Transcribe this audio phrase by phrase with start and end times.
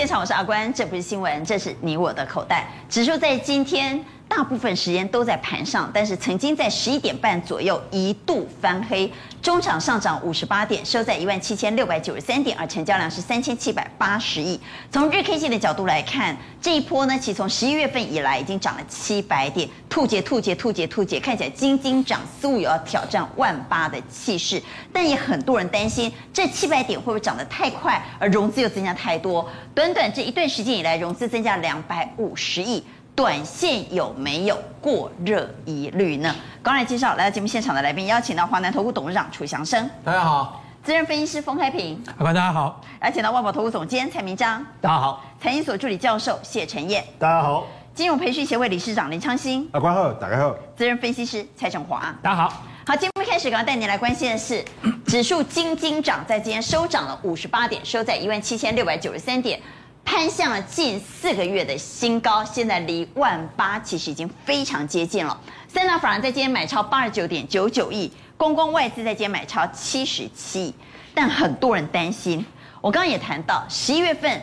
[0.00, 2.66] 现场，我是阿关，这不是新闻，这是你我的口袋。
[2.88, 4.02] 指数在今天。
[4.30, 9.12] 大部分时间都在盘上，但是曾经在十一点半左右一度翻黑，
[9.42, 14.58] 中场上涨五十八点，收在一万七千六百九十三点，而成交量是三千七百八十亿。
[14.92, 24.62] 从日 K 线的角度来看，这一波呢，其实从十一月份以来已经涨了七百点，兔节兔节兔节兔节，看起来惊惊涨，似乎有要挑战万八的气势。
[24.92, 29.50] 但也很多人担心，这七百点会不会涨得太快，而融资又增加太多？
[29.74, 32.84] 短短这一段时间以来，融资增加两百五十亿。
[33.20, 36.34] 短线有没有过热疑虑呢？
[36.62, 52.54] 刚来介绍来到节目现场的来宾，邀请到华南投顾董事长楚祥生，大家好；资深分析师封开平，阿关大家好；邀请到万宝投顾总监蔡明章，大家好；财经所助理教授谢晨燕，大家好；金融培训协会理事长林昌兴，阿关好，大家好；资深分析师蔡正华，大家好。
[52.86, 54.64] 好，节目开始，刚刚带您来关心的是
[55.06, 59.60] 指数金金涨，在今天收涨了五十八点，收在一万七千六百九十三点。
[60.04, 65.38] 攀向了近四个月的新高，现在离万八其实已经非常接近了。
[65.68, 70.74] 三大法人在今天买超八十九点九九亿，公共外资在今天买超七十七亿。
[71.14, 72.44] 但很多人担心，
[72.80, 74.40] 我刚刚也谈到，十一月份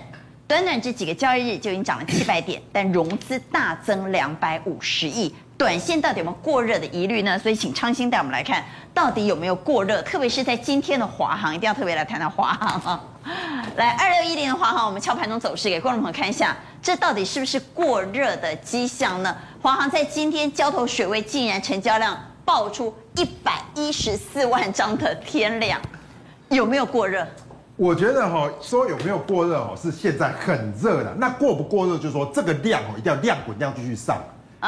[0.47, 5.33] 短短这几个交易日就已经涨了七百点，但融资大增两百五十亿。
[5.58, 7.38] 短线到底有没有过热的疑虑呢？
[7.39, 10.02] 所以请昌兴带我们来看，到底有没有过热？
[10.03, 13.03] 特别是在今天的华航，一定要特别来谈谈华航啊！
[13.75, 19.36] 来，二六一零的华航，我们敲盘中走势给观众朋友看一下，这到底是不是过热的迹象呢？
[19.61, 25.80] 华航在今天交投水位竟然成交量爆出一百一十四万张的天量，
[26.50, 27.28] 有没有过热？
[27.75, 31.14] 我觉得哈，说有没有过热哈，是现在很热的。
[31.16, 34.17] 那过不过热，就是说这个量哦，一定要量滚量继续上。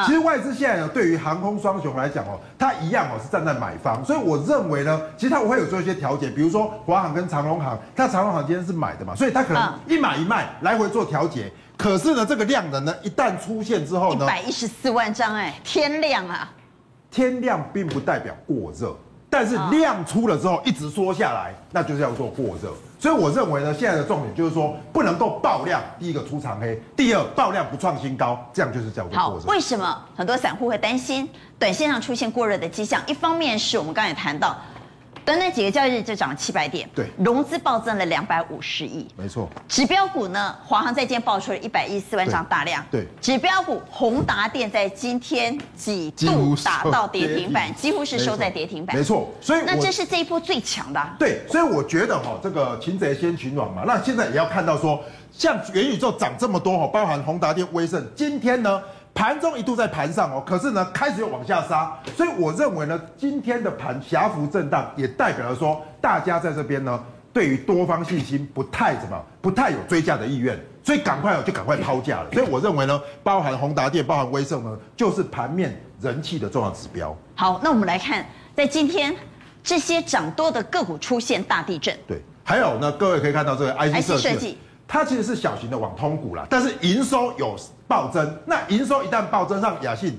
[0.05, 11.51] 其实外资现在呢，对于航空双雄来讲哦，它一样哦是站在买方，所以我认为呢，其实它会有做一些调节，比如说华航跟长荣航，它长荣航今天是买的嘛，所以它可能一买一卖来回做调节。
[11.75, 16.51] 可是呢，这个量能呢一旦出现之后呢，一百一十四万张哎，天量啊！
[17.09, 18.95] 天量并不代表过热。
[19.29, 22.73] 但是量出了之后一直缩下来，那就是要做过热。
[22.99, 29.45] 所以我认为呢，现在的重点就是说，不能够爆量，第一个出长黑，第二爆量不创新高，这样就是叫做过热。
[29.45, 33.01] 好，为什么很多散户会担心短线上出现过热的迹象？
[33.07, 34.57] 一方面是我们刚才也谈到。
[35.29, 39.47] 短短几个交易日就涨了七百点，对，融资暴增了两百五十亿，没错。
[39.67, 43.05] 指标股呢，华航在今天爆出了一百一十四万张大量，对。
[43.21, 49.31] 指标股宏达电在今天几度打到跌停板，几乎是收在跌停板，没错。
[49.39, 51.45] 所以那这是这一波最强的，对。
[51.47, 54.99] 所以我觉得哈，这个擒贼先擒王嘛，那现在也要看到说，
[55.31, 58.81] 像元宇宙涨这么多哈，包含宏达电、威盛，今天呢？
[59.19, 66.97] 盘中一度在盘上哦，可是呢，开始又往下杀，所以我认为呢，今天的盘狭幅震荡也代表了说，大家在这边呢，
[67.33, 72.31] 对于多方信心不太怎么， 不太有追价的意愿，所以赶快哦就赶快抛价了。
[72.31, 77.13] 所以我认为呢，包含宏达电、包含威盛呢，就是盘面人气的重要指标。
[77.35, 78.25] 好，那我们来看，
[78.55, 79.13] 在今天
[79.61, 81.93] 这些涨多的个股出现大地震。
[82.07, 84.57] 对，还有呢，各位可以看到这个 IC 设计。
[84.87, 87.55] 它其实是小型的网通股啦，但是营收有
[87.89, 88.37] 暴增。
[88.45, 90.17] 那营收一旦暴增，上雅信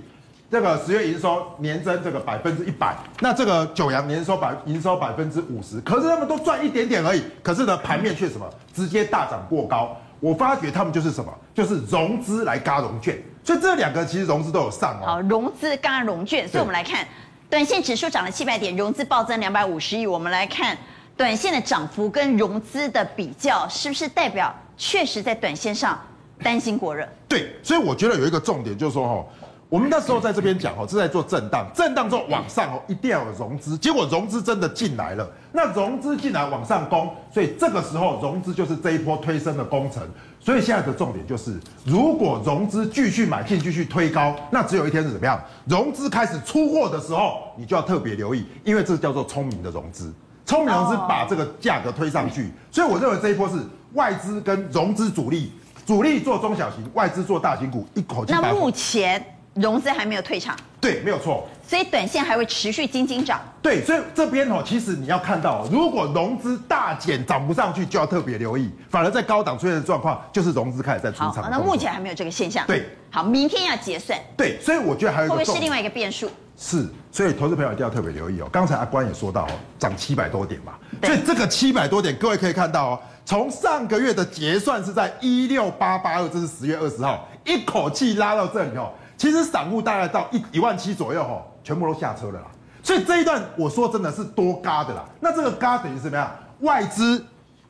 [0.50, 7.22] 这个十月营收年增这个百分之一百，那这个九阳年收百营收百分之五十，可是他们都赚一点点而已。
[7.42, 9.96] 可是呢，盘面却什么直接大涨过高。
[10.18, 15.06] 我发觉他们就是什么，就是融资来嘎融券，所以这两个其实融资都有上哦。
[15.06, 17.06] 好，融资嘎融券，所以我们来看，
[17.48, 20.06] 短线指数涨了七百点，融资暴增两百五十亿。
[20.06, 20.76] 我们来看。
[21.16, 26.00] 短线的涨幅跟融资的比较，是不是代表确实在短线上
[26.42, 27.06] 担心过热？
[27.28, 29.24] 对，所以我觉得有一个重点就是说，哈，
[29.68, 33.76] 我们那时候在这边讲，哈，是在做震荡，震荡之后往上，哦，一定要有融资。
[33.78, 40.02] 结果融资真的进来了，那融资进来往上攻，所以这个时候融资就是这一波推升的工程。
[40.42, 45.38] 所以现在的重点就是，如果融资继续买进，继续推高，那只有一天是怎么样？
[45.66, 50.10] 融资开始出货的时候，你就要特别留意，因为这叫做聪明的融资。
[50.46, 53.54] 聪明融资把这个价格推上去，所以我认为这一波是
[53.92, 55.52] 外资跟融资主力，
[55.90, 58.30] 主力做中小型，外资做大型股，一口气。
[58.30, 59.20] 那目前
[59.54, 61.48] 融资还没有退场，对，没有错。
[61.66, 63.40] 所以短线还会持续惊惊涨。
[63.60, 68.70] 对，所以这边哦，其实你要看到，如果融资大减涨不上去，就要特别留意。
[68.88, 71.42] 反而在高档出现的状况，就是融资开始在出场。
[71.42, 72.64] 好，那目前还没有这个现象。
[72.68, 74.16] 对，好，明天要结算。
[74.36, 76.30] 对，所以我觉得还有一个会不会是另外一个变数？
[76.56, 78.48] 是，所以投资朋友一定要特别留意哦。
[78.52, 83.00] 刚才阿关也说到哦，涨七百多点嘛，所以这个七百多点，各位可以看到哦，
[83.30, 88.90] 从上个月的结算是在一六八八二，这是十月二十号，一口气拉到这里哦。
[89.16, 92.46] 其实散户大概到一一万七左右哦，全部都下车了啦。
[92.82, 95.04] 所以这一段我说真的是多嘎的啦。
[95.20, 96.28] 那这个嘎等于是什么样？
[96.62, 97.24] 外资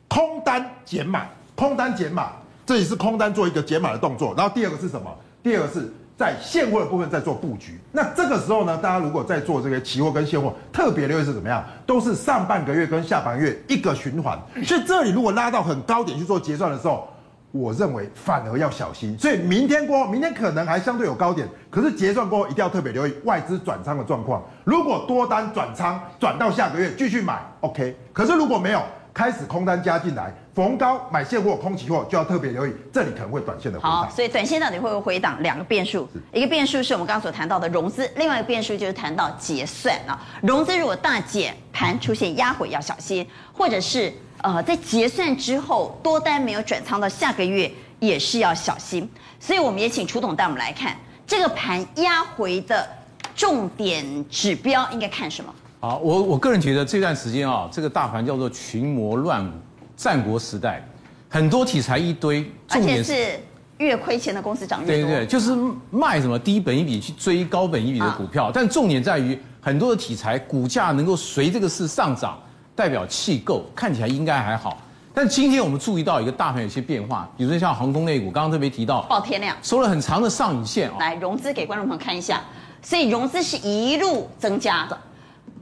[0.07, 2.31] 空单减码，空单减码。
[2.65, 4.33] 这里是空单做一个减码的动作。
[4.35, 5.15] 然后第二个是什么？
[5.43, 7.79] 第二个是在现货的部分在做布局。
[7.91, 11.65] 那这个时候呢，大家如果在做这个期货跟现货，特别留意是怎么样？
[11.83, 14.39] 都是上半个月跟下半个月一个循环。
[14.63, 17.07] 所以这里如果拉到很高点去做结算的时候，
[17.51, 19.17] 我认为反而要小心。
[19.17, 24.43] 所以明天过后，明天可能还相对有高点，可是结算过后一定要特别留意外资转仓的状况。
[24.63, 27.97] 如果多单转仓转到下个月继续买，OK。
[28.13, 28.81] 可是如果没有，
[29.13, 34.03] 开始空单加进来，逢高买现货、空期货就要特别留意，这里可能会短线的回档。
[34.03, 35.41] 好，所以短线到底会不会回档？
[35.43, 40.17] 两个变数，一个变数是我们刚刚所谈到的融资，另外一个变数就是谈到结算啊。
[40.41, 47.69] 融资如果大减，盘出现压回要小心，或者是呃在结算之后多单没有转仓到下个月
[47.99, 49.09] 也是要小心。
[49.39, 50.95] 所以我们也请楚董带我们来看
[51.27, 52.87] 这个盘压回的
[53.35, 55.53] 重点指标应该看什么？
[55.81, 59.49] 好，我我个人觉得这段时间啊，这个大盘叫做群魔乱舞，
[59.97, 60.79] 战国时代，
[61.27, 63.39] 很多题材一堆，重点是
[63.79, 64.95] 越亏钱的公司涨越多。
[64.95, 65.57] 对对对，就是
[65.89, 72.37] 卖什么低本一比去追高本一比的股票，但重点在于很多的题材股价能够随这个市上涨，
[72.75, 74.77] 代表气够，看起来应该还好。
[75.15, 80.91] 但今天我们注意到一个大盘有些变化，比如说像航空类股，刚刚特别提到，爆天量，收了很长的上影线。
[80.99, 82.39] 来融资给观众朋友看一下，
[82.83, 84.95] 所以融资是一路增加的。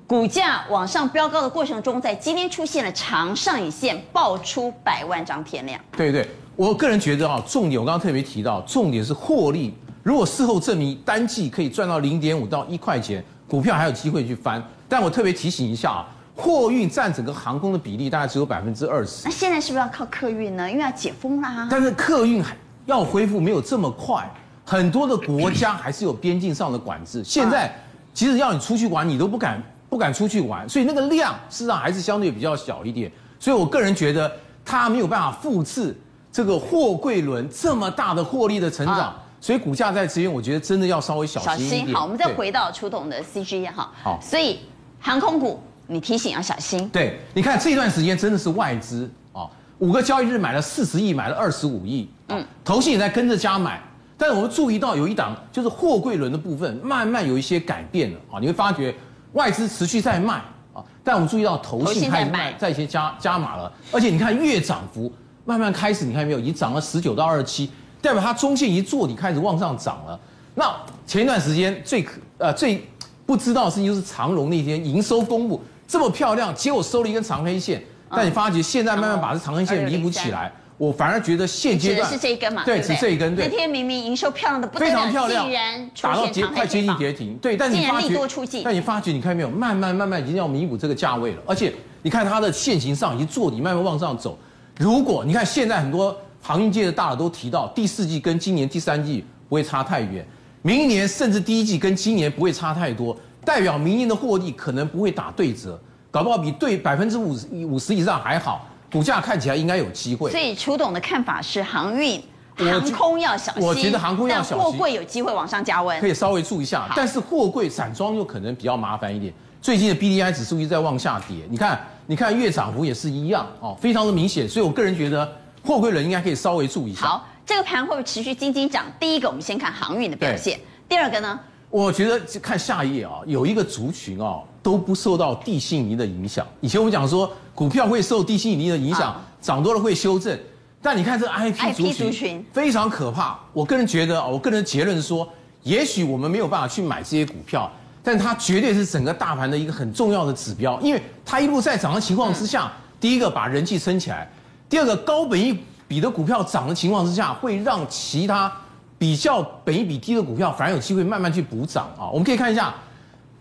[0.10, 5.80] 股价往上飙高的过程中，在今天出现了长上影线，爆出百万张天量。
[5.96, 9.72] 对对，我个人觉得啊，重点我刚刚特别提到，重点是获利。
[10.02, 14.60] 如果事后证明单季可以赚到零点五到一块钱，股票还有机会去翻。
[14.88, 19.22] 但我特别提醒一下啊，货运占整个航空的比例大概只有百分之二十。
[19.26, 20.68] 那现在是不是要靠客运呢？
[20.68, 21.68] 因为要解封啦。
[21.70, 22.44] 但是客运
[22.88, 24.28] 要恢复没有这么快，
[24.66, 27.24] 很多的国家还是有边境上的管制。
[27.24, 27.72] 现在
[28.12, 29.62] 其实要你出去玩，你都不敢。
[29.90, 33.12] 不敢出去玩，所以那个量事实上还是相对比较小一点。
[33.40, 34.32] 所以我个人觉得
[34.64, 35.98] 它没有办法复制
[36.32, 41.80] 这个货柜轮这么大的获利的成长，啊、所以股价在这边，我觉得真的要稍微小心一点。
[41.80, 41.96] 小心。
[41.96, 43.92] 好，我们再回到楚董的 CG 哈。
[44.04, 44.60] 好，所以
[45.00, 46.88] 航空股你提醒要小心。
[46.90, 49.50] 对，你看这段时间真的是外资啊，
[49.80, 53.82] 五个交易日买了四十亿，买了二十五亿，嗯，投信也在跟着加买。
[54.18, 58.94] 但是我们注意到有一档就是货柜轮的部分慢慢有一些改变了啊，你会发觉。
[59.34, 60.36] 外资持续在卖
[60.74, 65.12] 啊，但我们注意到投信开始卖，在一些加加码了，而且你看月涨幅
[65.46, 67.70] 慢慢开始，你看没有，已经涨了十九到二十七，
[68.02, 70.20] 代表它中线一做底开始往上涨了。
[70.56, 72.86] 那前一段时间最可呃最
[73.26, 80.52] 不知道的事情就是长荣那天营收公布这么漂亮，结果收了一根长黑线，但你发觉现在慢慢把这长黑线弥补起来。
[80.80, 83.36] 我反而觉得现阶段是这一根嘛，对，只这一根。
[83.36, 87.36] 对，那天明明营收漂亮的不得了，非常漂亮，然打到跌快接近跌停。
[87.42, 88.18] 对，但你发觉，
[88.64, 91.44] 但你发觉你看没有，慢慢慢慢已经要弥补这个价位了。
[91.46, 94.40] 而且你看它的线型上已经做底，慢慢往上走。
[94.78, 100.26] 如果你看现在很多航运界的大佬都提到，第四季跟今年第三季不会差太远，
[100.62, 105.78] 明年甚至第一季跟今年不会差太多，代表明年的获利可能不会打对折，
[106.10, 108.66] 搞不好比对百分之五十五十以上还好。
[108.92, 112.22] 股价看起来应该有机会，所以楚董的看法是航运、
[112.56, 113.64] 航空要小心。
[113.64, 116.90] 我觉得航空要小心，货柜有机会往上加温，可以稍微注意一下。
[116.96, 119.34] 但是货柜散装又可能比较麻烦一点。
[119.62, 124.48] 最近的 BDI 指数一直在往下跌，你看，你看月涨幅也是一样哦，非常的明显。
[124.48, 125.30] 所以我个人觉得
[125.64, 127.06] 货柜人应该可以稍微注意一下。
[127.06, 128.86] 好，这个盘会不会持续金金涨？
[129.00, 130.60] 第一个，我们先看航运的表现。
[130.88, 131.40] 第二个呢？
[131.70, 136.48] 我觉得看下一页啊，有一个族群啊都不受到地心仪的影响。
[136.62, 140.40] 以前我们讲说股票会受地心引力的影响，涨多了会修正。
[140.82, 143.38] 但你看这 IP 族群非常可怕。
[143.52, 145.28] 我个人觉得，我个人的结论是说，
[145.64, 147.70] 也许我们没有办法去买这些股票，
[148.02, 154.32] 但它绝对是整个大盘的一个很重要的指标，因为它一路在涨的情况之下，第一个把人气撑起来，
[154.70, 158.50] 第二个高本益比的股票涨的情况之下，会让其他。
[158.98, 162.10] 比较本益比低的股票，反而有机会慢慢去补涨啊！
[162.10, 162.76] 我们可以看一下，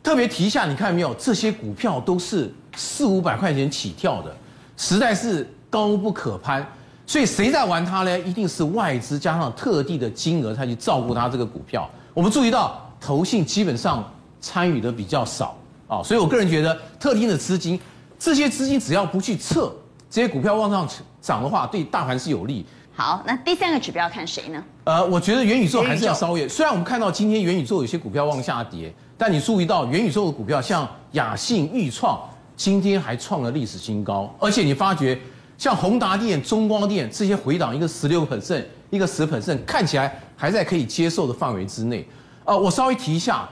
[0.05, 1.13] 特别提一下，你看没有？
[1.15, 4.35] 这些股票都是四五百块钱起跳的，
[4.77, 6.67] 实在是高不可攀。
[7.07, 8.19] 所以谁在玩它呢？
[8.21, 11.89] 一定是外资加上特地的金额才去照顾它这个股票。
[12.15, 14.05] 我们注意到，投信基本上
[14.41, 15.57] 参与的比较少
[15.89, 17.81] 啊，所以我个人觉得，特定的资金，
[18.19, 19.75] 这些资金只要不去测
[20.11, 20.87] 这些股票往上
[21.21, 22.65] 涨的话，对大盘是有利。
[22.95, 24.63] 好，那第三个指标看谁呢？
[24.85, 26.47] 呃，我觉得元宇宙还是要稍微。
[26.49, 32.21] 虽然我们看到今天元宇宙有些股票往下跌，但你注意到元宇宙的股票，像雅信、钰创，
[32.59, 34.35] 今天还创了历史新高。
[34.39, 35.19] 而且你发觉，
[35.57, 42.07] 像宏达电、中光电这些回档一个十六个 percent，一个十 percent，看起来还在可以接受的范围之内。
[42.45, 43.49] 呃，我稍微提一下，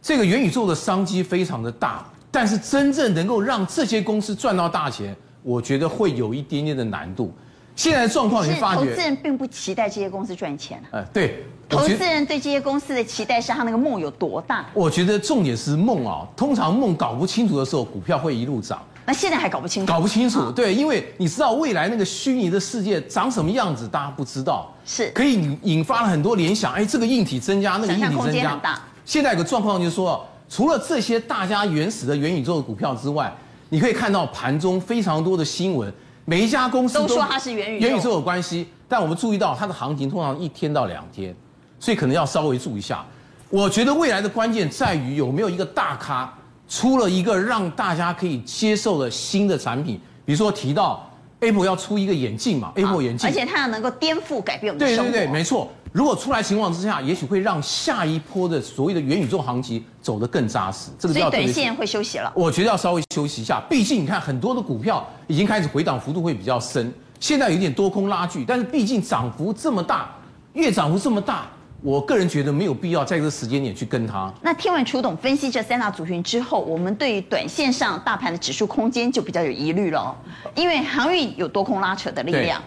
[0.00, 7.32] 这个元宇宙的商机非常的大，但是真正能够让这些公司赚到大钱，我觉得会有一点点的难度。
[7.76, 10.82] 现在的状况，你发觉投资人并不期待这些公司赚钱。
[10.90, 14.64] 呃，对，投资人对这些公司的期待是他那个梦有多大？
[14.72, 18.82] 我觉得重点是梦啊，通常梦搞不清楚的时候，股票会一路涨。
[19.04, 19.92] 那现在还搞不清楚？
[19.92, 26.72] 搞不清楚，对，因为你知道未来那个虚拟的世界长什么样子，大家不知道，是可以引引发了很多联想。
[26.72, 28.80] 哎，这个硬体增加，那个硬体增加，空间很大。
[29.04, 33.34] 现在有个状况就是说，除了这些大家原始的元宇宙的股票之外，
[33.68, 35.92] 你可以看到盘中非常多的新闻。
[36.24, 41.34] 每一家公司都，都说它是元宇宙，元宇宙有关系，但我们注意到它的行情通常一天到两天，
[41.80, 43.04] 所以可能要稍微注意一下。
[43.50, 46.32] 我觉得未来的关键在于有没有一个大咖
[46.68, 55.10] 出了一个让大家可以接受的新的产品，比如说提到 Apple 要出一个眼镜嘛，Apple 眼镜，而且它要能够颠覆改变我们的生活。
[55.10, 55.68] 对对对，没错。
[55.90, 60.90] 如果出来情况之下，也许会让下一波的所谓的元宇宙行情走得更扎实。
[60.98, 62.30] 这个所以短线会休息了。
[62.36, 70.10] 我觉得要稍微休息一下，毕竟你看很多的股票已经开始回档幅度会比较深，现在有点多空拉锯，但是毕竟涨幅这么大，
[70.52, 71.46] 越涨幅这么大，
[71.80, 74.32] 我个人觉得没有必要在这个时间点去跟它。
[74.42, 80.16] 那听完楚董分析这三大族群之后，我们对于短线上大盘的指数空间就比较有疑虑了，
[80.56, 82.60] 因为航运有多空拉扯的力量，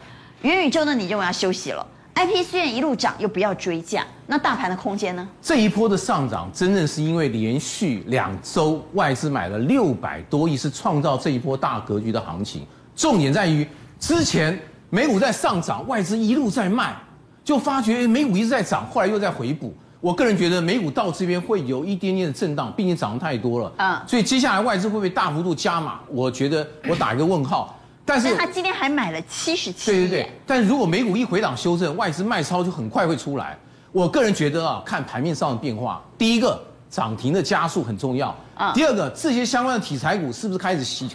[0.43, 5.27] 元宇宙呢，你认为要休息了？IP 虽然一路涨，又不要追价，那大盘的空间呢？
[5.41, 12.65] 这一波的上涨，真正是因为连续两周外资买了六百多亿，是创造这一波大格局的行情。
[12.95, 13.67] 重点在于，
[13.99, 14.57] 之前
[14.89, 16.95] 美股在上涨，外资一路在卖，
[17.43, 19.73] 就发觉美股一直在涨，后来又在回补。
[19.99, 23.71] 我个人觉得美股到这边会有一点点的震荡，毕竟涨得太多了。
[23.77, 25.99] 嗯，所以接下来外资会不会大幅度加码？
[26.07, 27.77] 我觉得我打一个问号。
[28.03, 29.91] 但是他今天还买了七十七。
[29.91, 33.55] 对对对，但是如果美股一回档修正，外资卖超就很快会出来。
[33.91, 38.73] 我个人觉得啊，看盘面上的变化，第一个涨停的加速很重要啊。
[38.73, 41.07] 第二个，这些相关的题材股是不是开始熄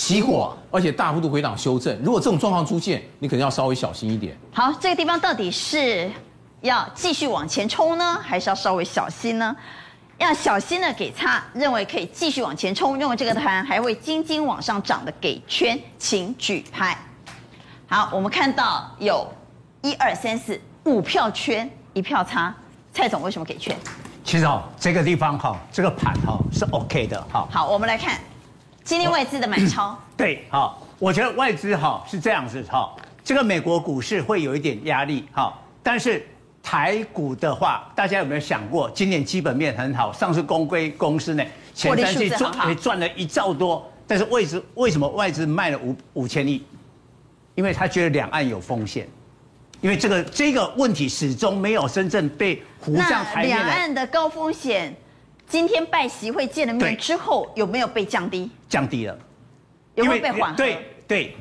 [0.00, 1.94] 熄火，而且大幅度回档修正？
[2.02, 4.34] 如果这种状况出现，你可能要稍微小心一点。
[4.50, 6.10] 好，这个地方到底是
[6.62, 9.54] 要继续往前冲呢，还是要稍微小心呢？
[10.16, 16.96] 要小心的给差，认为可以继续往前冲，认为这个盘还会轻轻往上涨的给圈，请举牌。
[17.86, 19.30] 好，我们看到有
[19.82, 22.54] 一二三四五票圈，一票差。
[22.94, 23.76] 蔡总为什么给圈？
[24.24, 27.46] 其实哦，这个地方哈，这个盘哈是 OK 的哈。
[27.50, 28.18] 好，我们来看
[28.90, 29.96] 今天外资的买超。
[30.18, 32.92] 对，好，我觉得外资哈是这样子哈，
[33.22, 36.26] 这个美国股市会有一点压力哈，但是。
[36.62, 41.42] 台股的话，大家有没有想过，今年基本面很好，上市公归公司呢，
[41.74, 46.62] 前三季赚也赚了一兆多，但是为什为什么外资卖了五五千亿？
[47.54, 49.08] 因为他觉得两岸有风险，
[49.80, 53.56] 因为这个这个问题始终没有真正被浮上台面。
[53.56, 54.94] 两岸的高风险，
[55.50, 58.48] 今天拜习会见了面之后，有没有被降低？
[58.68, 59.18] 降低了，
[59.96, 60.56] 有没有被缓和？
[60.56, 61.36] 对对，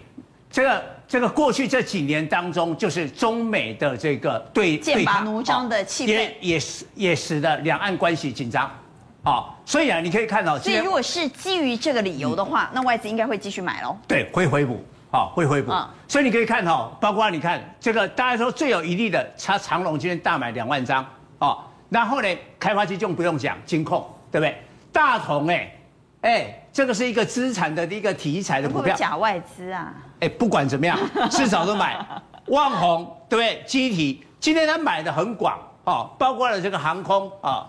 [0.51, 0.83] 这个。
[1.09, 8.69] 这个过去这几年当中，就是中美的这个对剑拔弩张的气氛，也也使也使得两岸关系紧张，
[9.23, 13.97] 啊，所以啊，你可以看到，所以如果是基于这个理由的话，那外资应该会继续买喽。
[14.07, 15.73] 对，会回补，啊，会回补。
[16.07, 21.03] 所以你可以看到，包括你看这个，大家说最有疑虑的，他长隆今天大买两万张，
[21.39, 21.57] 啊，
[21.89, 22.27] 然后呢，
[22.59, 24.61] 开发区就不用讲，金控，对不对？
[24.91, 25.75] 大同哎，
[26.21, 29.93] 哎，这个是一个资产的一个题材的股票，假外资啊。
[30.19, 30.97] 哎，不管怎么样，
[31.29, 31.97] 至少都买。
[32.47, 33.63] 旺宏对不对？
[33.65, 37.67] 机体今天他买的很广哦，包括了这个航空啊，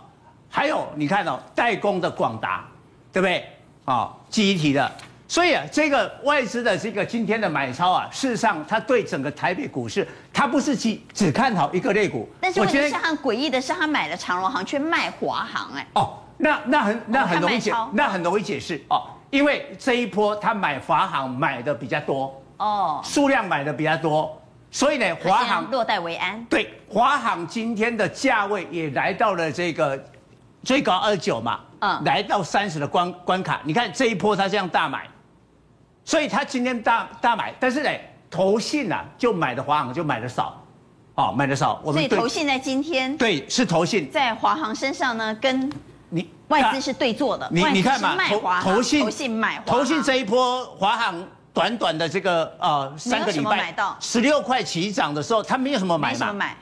[0.49, 2.65] 还有你看哦，代工的广达，
[3.13, 3.47] 对不对？
[3.85, 4.91] 哦，机体的，
[5.31, 12.29] 所以啊，这个外资的这个今天的买超啊，事实上它对整个台北股市，它不是只只看好一个类股。
[12.41, 15.87] 但是问题是很诡异的是，他买了长荣行，却卖华航，哎。
[15.95, 22.43] 哦，那那很那很容易解，那很容易解释哦，因为这一波他买华航买的比较多。
[22.57, 24.37] 哦，数量买的比较多，
[24.73, 26.45] 所以呢，华航落袋为安。
[26.47, 29.97] 对，华航今天的价位也来到了这个
[30.65, 33.61] 最高二九嘛，嗯，来到三十的关关卡。
[33.63, 35.07] 你看这一波它这样大买，
[36.11, 37.91] 所以他今天大大买，但是呢，
[38.29, 40.61] 投信啊就买的华航就买的少，
[41.15, 41.81] 哦，买的少。
[41.85, 45.73] 我们所以投信在今天对是投信在华航身上呢，跟
[46.09, 47.49] 你外资是对坐的。
[47.53, 51.25] 你你看嘛，投投信投信买投信这一波华航。
[51.53, 56.33] 短短的这个呃三个礼拜，十六块起涨的时候，他没有什么买嘛？
[56.33, 56.57] 买，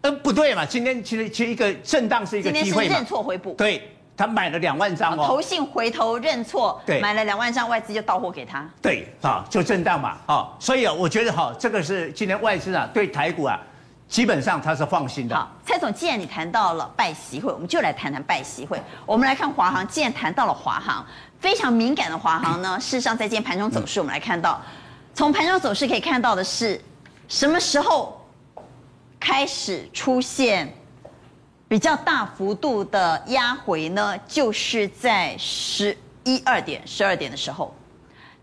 [0.00, 2.94] 呃不对嘛，今天其实其实一个震荡是一个机会嘛。
[2.96, 3.52] 认错回补。
[3.52, 5.24] 对，他买了两万张哦。
[5.26, 8.68] 投信回头认错，对，买了两万张，外资就到货给他。
[8.80, 13.58] 对啊，就震荡嘛啊，所以啊，我觉得哈，这个是今天外资啊对台股啊，
[14.08, 15.34] 基本上他是放心的。
[15.34, 18.80] 好，蔡总，既然你谈到了拜习会，我们就来谈谈拜习会。
[19.04, 21.04] 我们来看华航，既然谈到了华航。
[21.40, 24.58] 非常敏感的华航呢，事实上在今天盘中走势，我们来看到，
[25.12, 26.80] 从盘中走势可以看到的是，
[27.28, 28.18] 什么时候
[29.20, 30.74] 开始出现
[31.74, 34.16] 比较大幅度的压回呢？
[34.28, 37.74] 就是在十一二点、十二点的时候，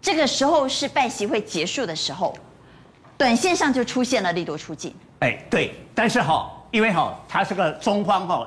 [0.02, 2.36] 这个时候是拜习会结束的时候，
[3.18, 4.94] 短线上就出现了力度出尽。
[5.20, 8.46] 哎，对，但是哈，因为哈，它是个中方哈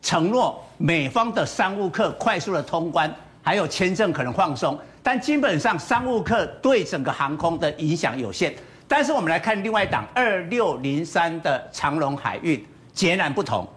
[0.00, 8.54] 承诺美方的商务客快速的通关，还有签证可能放松，但基本上商务客对整个航空的影响有限。
[8.86, 13.68] 但是我们来看另外一档二六零三的长荣海运，截然不同，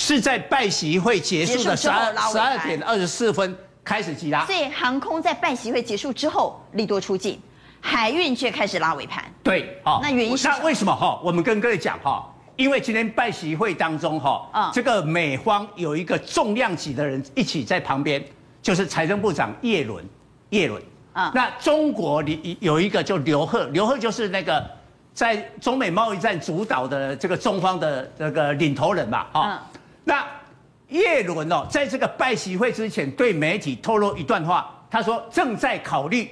[0.00, 3.54] 是在拜习会结束的十二十二点二十四分
[3.84, 4.46] 开始急拉。
[4.46, 7.38] 所以航空在拜习会结束之后利多出尽。
[7.82, 11.18] 海运却开始拉尾盘，对，哦，那原因是那为什么哈？
[11.22, 18.22] 我们跟各位讲哈，因为今天拜习会当中哈，啊，这个美方有一个重量级的人一起在旁边，
[18.60, 20.04] 就是财政部长叶伦，
[20.50, 20.82] 叶伦，
[21.14, 24.62] 啊，那中国里有一个叫刘鹤，刘鹤就是那个
[25.14, 29.66] 在中美贸易战主导的这个中方的这个领头人嘛，哈，
[30.04, 30.26] 那
[30.88, 36.28] 叶伦哦，在这个拜习会之前对媒体透露一段话，他说正在考虑。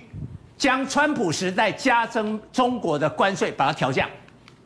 [0.57, 4.11] 将川普时代加征中国的关税把它调降，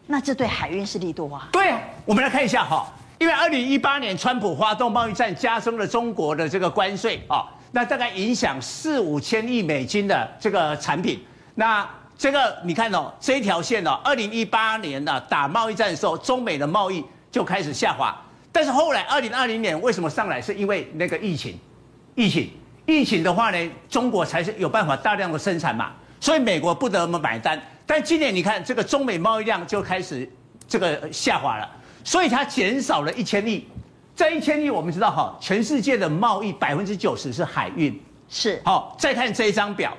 [0.06, 1.50] 那这对海运是利多啊？
[1.52, 11.22] 对啊，我们来看一下哈，因为二零一八年川普发动贸易战，加征了中国的这个关税啊，那大概影响四五千亿美金的这个产品。
[11.54, 18.18] 那这个你看哦，这一条线哦，二零一八年呢打贸易战的时候，中美的贸易就开始下滑，
[18.52, 20.40] 但是后来二零二零年为什么上来？
[20.40, 21.58] 是因为那个疫情，
[22.14, 22.50] 疫情。
[22.84, 27.60] 疫情的话呢，中国才是有办法大量的生产嘛，所以美国不得不买单。
[27.86, 30.28] 但今年你看，这个中美贸易量就开始
[30.66, 31.70] 这个下滑了，
[32.02, 33.68] 所以它减少了一千亿。
[34.16, 38.60] 这一千亿我们知道哈，全世界的贸易百分之九十是海运，是。
[38.64, 39.96] 好，再看这一张表，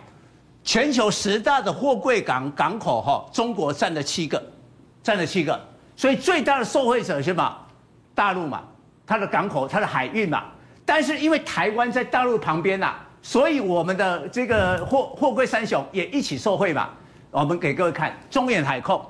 [0.65, 4.43] 全球十大的货柜港港口哈，中国占了七个，
[5.01, 5.59] 占了七个，
[5.95, 7.57] 所以最大的受惠者是什么？
[8.15, 8.61] 大陆嘛，
[9.05, 10.43] 它的港口，它的海运嘛。
[10.85, 16.89] 但是因为台湾在大陆旁边呐、啊，所以我们的这个货货柜三雄也一起受惠嘛。
[17.31, 19.03] 我们给各位看中远海控、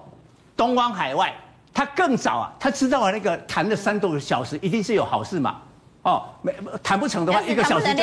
[0.56, 1.34] 东方海外，
[1.74, 5.58] 他更早啊，他知道啊那个谈了三多小时，一定是有好事嘛。
[6.04, 7.94] 哦，没谈不成的话，一个小时就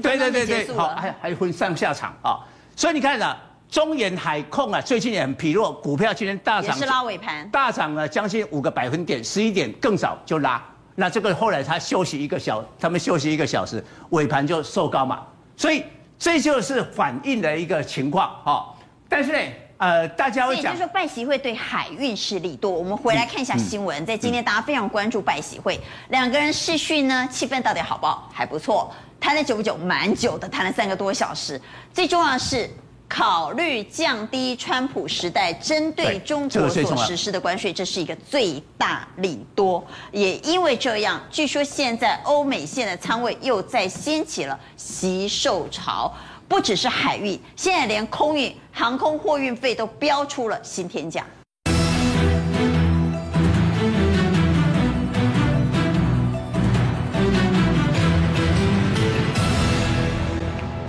[0.00, 2.40] 对对对对，好还还分上下场啊、哦。
[2.76, 3.36] 所以你看呐、啊，
[3.70, 10.60] 中远海控啊，最近也很疲弱，股票今天大涨，也是拉尾盘，大涨了将近五个百分点，十一点更早就拉。
[10.96, 15.24] 那这个后来他休息一个小，他们休息一个小时，尾盘就收高嘛，
[15.56, 15.84] 所以
[16.18, 18.74] 这就是反映的一个情况哈。
[19.08, 19.38] 但是呢，
[19.78, 22.72] 呃，大家会讲，就是说拜习会对海运是利多。
[22.72, 25.78] 我们回来看一下新闻，在今天大家非常关注拜习会，
[26.08, 28.28] 两个人试训呢，气氛到底好不好？
[28.32, 29.76] 还不错，谈了久不久？
[29.76, 31.60] 蛮久的，谈了三个多小时。
[31.94, 32.68] 最重要的是。
[33.10, 39.84] 考虑降低川普时代针对中国所实施的关税，这是一个最大利多。
[40.12, 46.14] 也因为这样，据说现在欧美线的仓位又在掀起了吸售潮，
[46.46, 51.26] 不只是海运，现在连空运、航空货运费都飙出了新天价。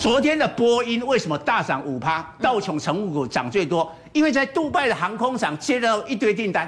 [0.02, 2.28] 昨天的波音为什么大涨五趴？
[2.42, 6.68] 道琼成分股涨最多，因为在杜拜的航空厂接到一堆订单，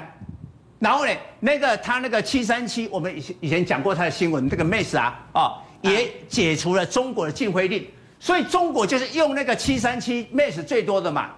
[0.78, 7.84] 然后呢，那个他那个七三七，我们以前以前讲过他的新闻，这个 MAX 啊，哦，也解除了中国的禁飞令，
[8.20, 11.30] 所以中国就是用那个七三七 MAX 最多的嘛，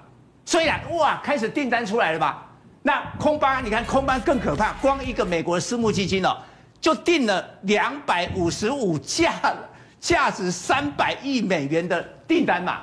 [0.45, 2.47] 虽然哇，开始订单出来了吧？
[2.83, 6.37] 那空巴，你看空巴更可怕，光一个美国私募基金哦，
[6.79, 9.71] 就订了两百五十五架了。
[10.01, 12.81] 价值三百亿美元的订单嘛，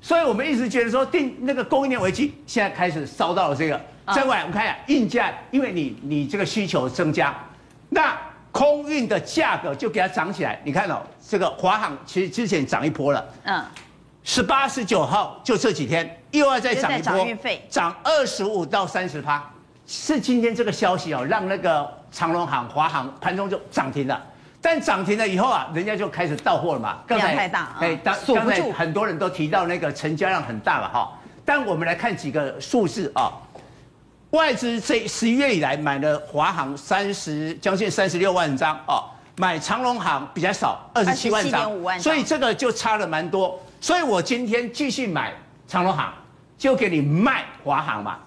[0.00, 3.80] 所以我们一直觉得说订那个供应链危机，现在开始烧到了这个。
[4.14, 7.32] 再过来我们看一下运价，因为你你这个需求增加，
[7.90, 8.18] 那
[8.50, 10.60] 空运的价格就给它涨起来。
[10.64, 13.64] 你看哦，这个华航其实之前涨一波了，嗯，
[14.24, 19.48] 十八十九号就这几天又要再涨一波，涨二十五到三十趴，
[19.86, 24.20] 是今天这个消息哦，让那个长龙航、华航盘中就涨停了。
[24.62, 26.98] 但涨停了以后啊，人家就开始到货了嘛。
[27.08, 31.10] 量太大，哎，当刚才很多人都提到那个成交量很大了哈。
[31.44, 33.32] 但我们来看几个数字啊，
[34.30, 39.02] 外资这十一月以来买了华航三十将近三十六万张啊，
[39.36, 43.58] 买长隆航比较少二十七万张，所以这个就差了蛮多。
[43.80, 45.32] 所以我今天继续买
[45.66, 46.12] 长隆航，
[46.58, 48.18] 就给你卖华航嘛。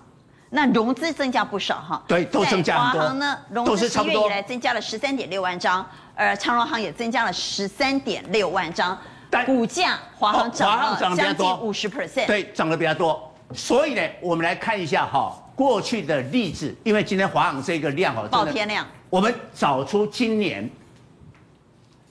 [0.49, 3.01] 那融资增加不少哈，对，都增加很多。
[3.01, 5.83] 华航呢，融资十月以来增加了十三点六万张，
[6.15, 8.97] 而长荣行也增加了十三点六万张。
[9.29, 13.33] 但股价华航涨了将近五十 percent，对，涨得比较多。
[13.51, 20.69] 所以呢，我们来看一下哈，过去的例子，因为今天华航这个量哦，爆天量，我们找出今年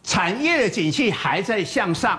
[0.02, 2.18] 产业的景气还在向上，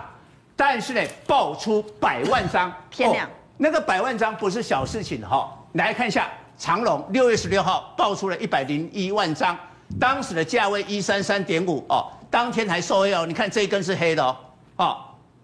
[0.56, 5.54] 但是呢，爆出百万张天量，那个百万张不是小事情哈。
[5.74, 9.58] 来看一下长荣，六月十六号爆出了一百零一万张，
[10.00, 14.38] 当时的价位一三三点五哦，当天还收黑哦，你看这一根是黑的哦，
[14.78, 14.98] 哦，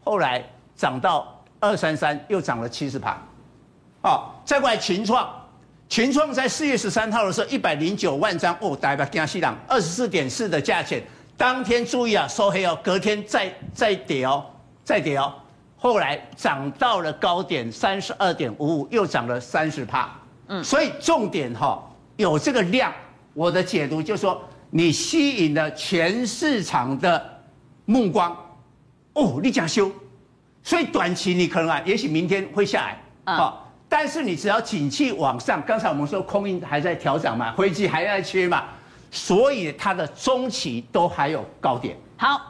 [0.04, 0.44] 后来
[0.76, 3.18] 涨到二三三，又涨了七十趴。
[4.02, 5.30] 哦，再过来群创，
[5.90, 11.04] 群创在四月十三号的时候，一百零九万张哦，大家惊死人，二十四点四的价钱，
[11.36, 14.46] 当天注意啊，收黑哦，隔天再再跌哦，
[14.84, 15.34] 再跌哦，
[15.78, 20.10] 后来涨到了高点三十二点五五，又涨了三十趴，
[20.48, 21.84] 嗯，所以重点哈、哦，
[22.16, 22.94] 有这个量，
[23.40, 27.42] 我的解读就是说，你吸引了全市场的
[27.86, 28.36] 目光，
[29.14, 29.90] 哦，你讲修，
[30.62, 33.54] 所以短期你可能啊，也许明天会下来，啊、嗯。
[33.88, 38.66] 但是你只要景气往上，刚才我们说空运还在调涨嘛，飞机还在缺嘛，
[39.10, 41.96] 所以它的中期都还有高点。
[42.18, 42.42] 好，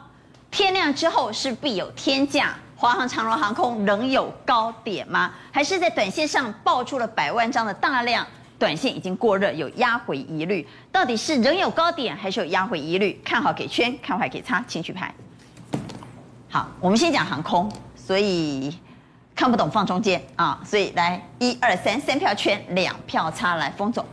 [0.50, 5.30] 天亮之后是必有天价，华航、长荣航空仍有高点吗？
[5.52, 8.26] 还是在短线上爆出了百万张的大量，
[8.60, 10.64] 短线已经过热，有压回疑虑？
[10.92, 13.18] 到底是仍有高点，还是有压回疑虑？
[13.24, 15.12] 看好给圈，看坏给叉，请举牌。
[16.48, 18.78] 好，我们先讲航空，所以。
[19.32, 24.04] 看不懂放中间啊，所以来一二三三票圈，两票叉来封总。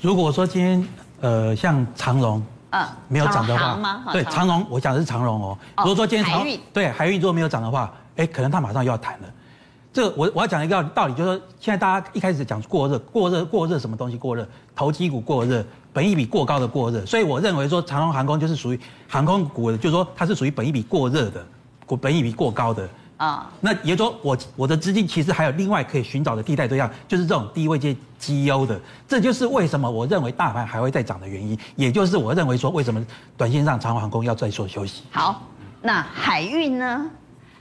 [0.00, 0.88] 如果说今天
[1.22, 2.40] 呃像长荣，
[2.70, 3.76] 嗯，没有涨的话，
[4.12, 5.58] 对长荣，我讲的是长荣哦。
[5.78, 9.28] 如果说今天长荣对海运如果没有涨的话，哎，可能它马上又要弹了。
[9.96, 14.46] 这个我我要讲一个道理，就是说现在大家一开始讲过热，过热过热什么东西过热？
[14.74, 17.06] 投机股过热，本益比过高的过热。
[17.06, 21.42] 所以我认为说长荣航空就是属于航空股的，就是说它是属于本益比过热的，
[21.86, 22.86] 过本益比过高的。
[23.16, 28.78] 啊，那也就是说，我我的资金其实还有另外可以寻找的替代对象，就是这种低位阶绩优的，
[29.08, 33.02] 这就是为什么我认为大盘还会再涨的原因，也就是我认为说为什么
[33.34, 35.04] 短线上长荣航空要再做休息。
[35.10, 35.40] 好，
[35.80, 37.06] 那海运呢？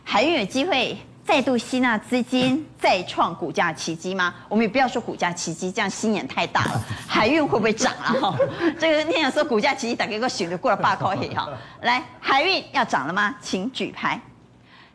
[0.04, 4.34] 海运有机会再度吸纳资金，再创股价奇迹吗？
[4.48, 6.82] 我们也不要说股价奇迹，这样心眼太大了。
[7.08, 8.14] 海运会不会涨啊？
[8.22, 8.38] 哈，
[8.80, 11.50] 这个念想说股价奇迹，大概个选择过了八块黑哈。
[11.82, 13.36] 来，海运要涨了吗？
[13.42, 14.22] 请举牌。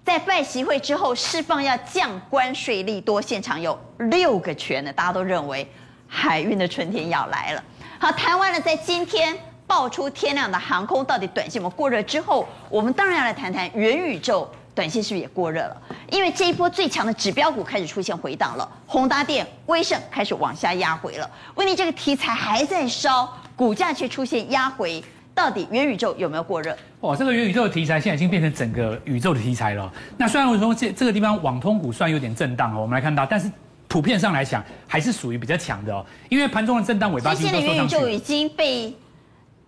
[0.04, 5.68] 在拜习会之后释放要降关税利多，现场有六个权的，大家都认为
[6.06, 7.64] 海运的春天要来了。
[7.98, 15.76] 好，谈完了，在今天爆出天量的航空，到底短线有没有过热之后，我们当然要来谈谈元宇宙，短线是不是也过热了？
[16.10, 21.28] 因为这一波最强的指标股开始出现回档了，宏达电、威盛开始往下压回了。
[21.56, 25.02] 问题这个题材还在烧，股价却出现压回。
[25.32, 26.76] 到底元宇宙有没有过热？
[27.00, 29.90] 哦，这个元宇宙的题材现在已经变成整个宇宙的题材了。
[30.16, 33.50] 那虽然我说这这个地方网通股算有点震荡哦，我们来看到，但是
[33.88, 37.48] 普遍上来讲还是属于比较强的哦，因为盘中的震荡尾巴其实。
[37.48, 38.94] 现在的元宇宙已经被。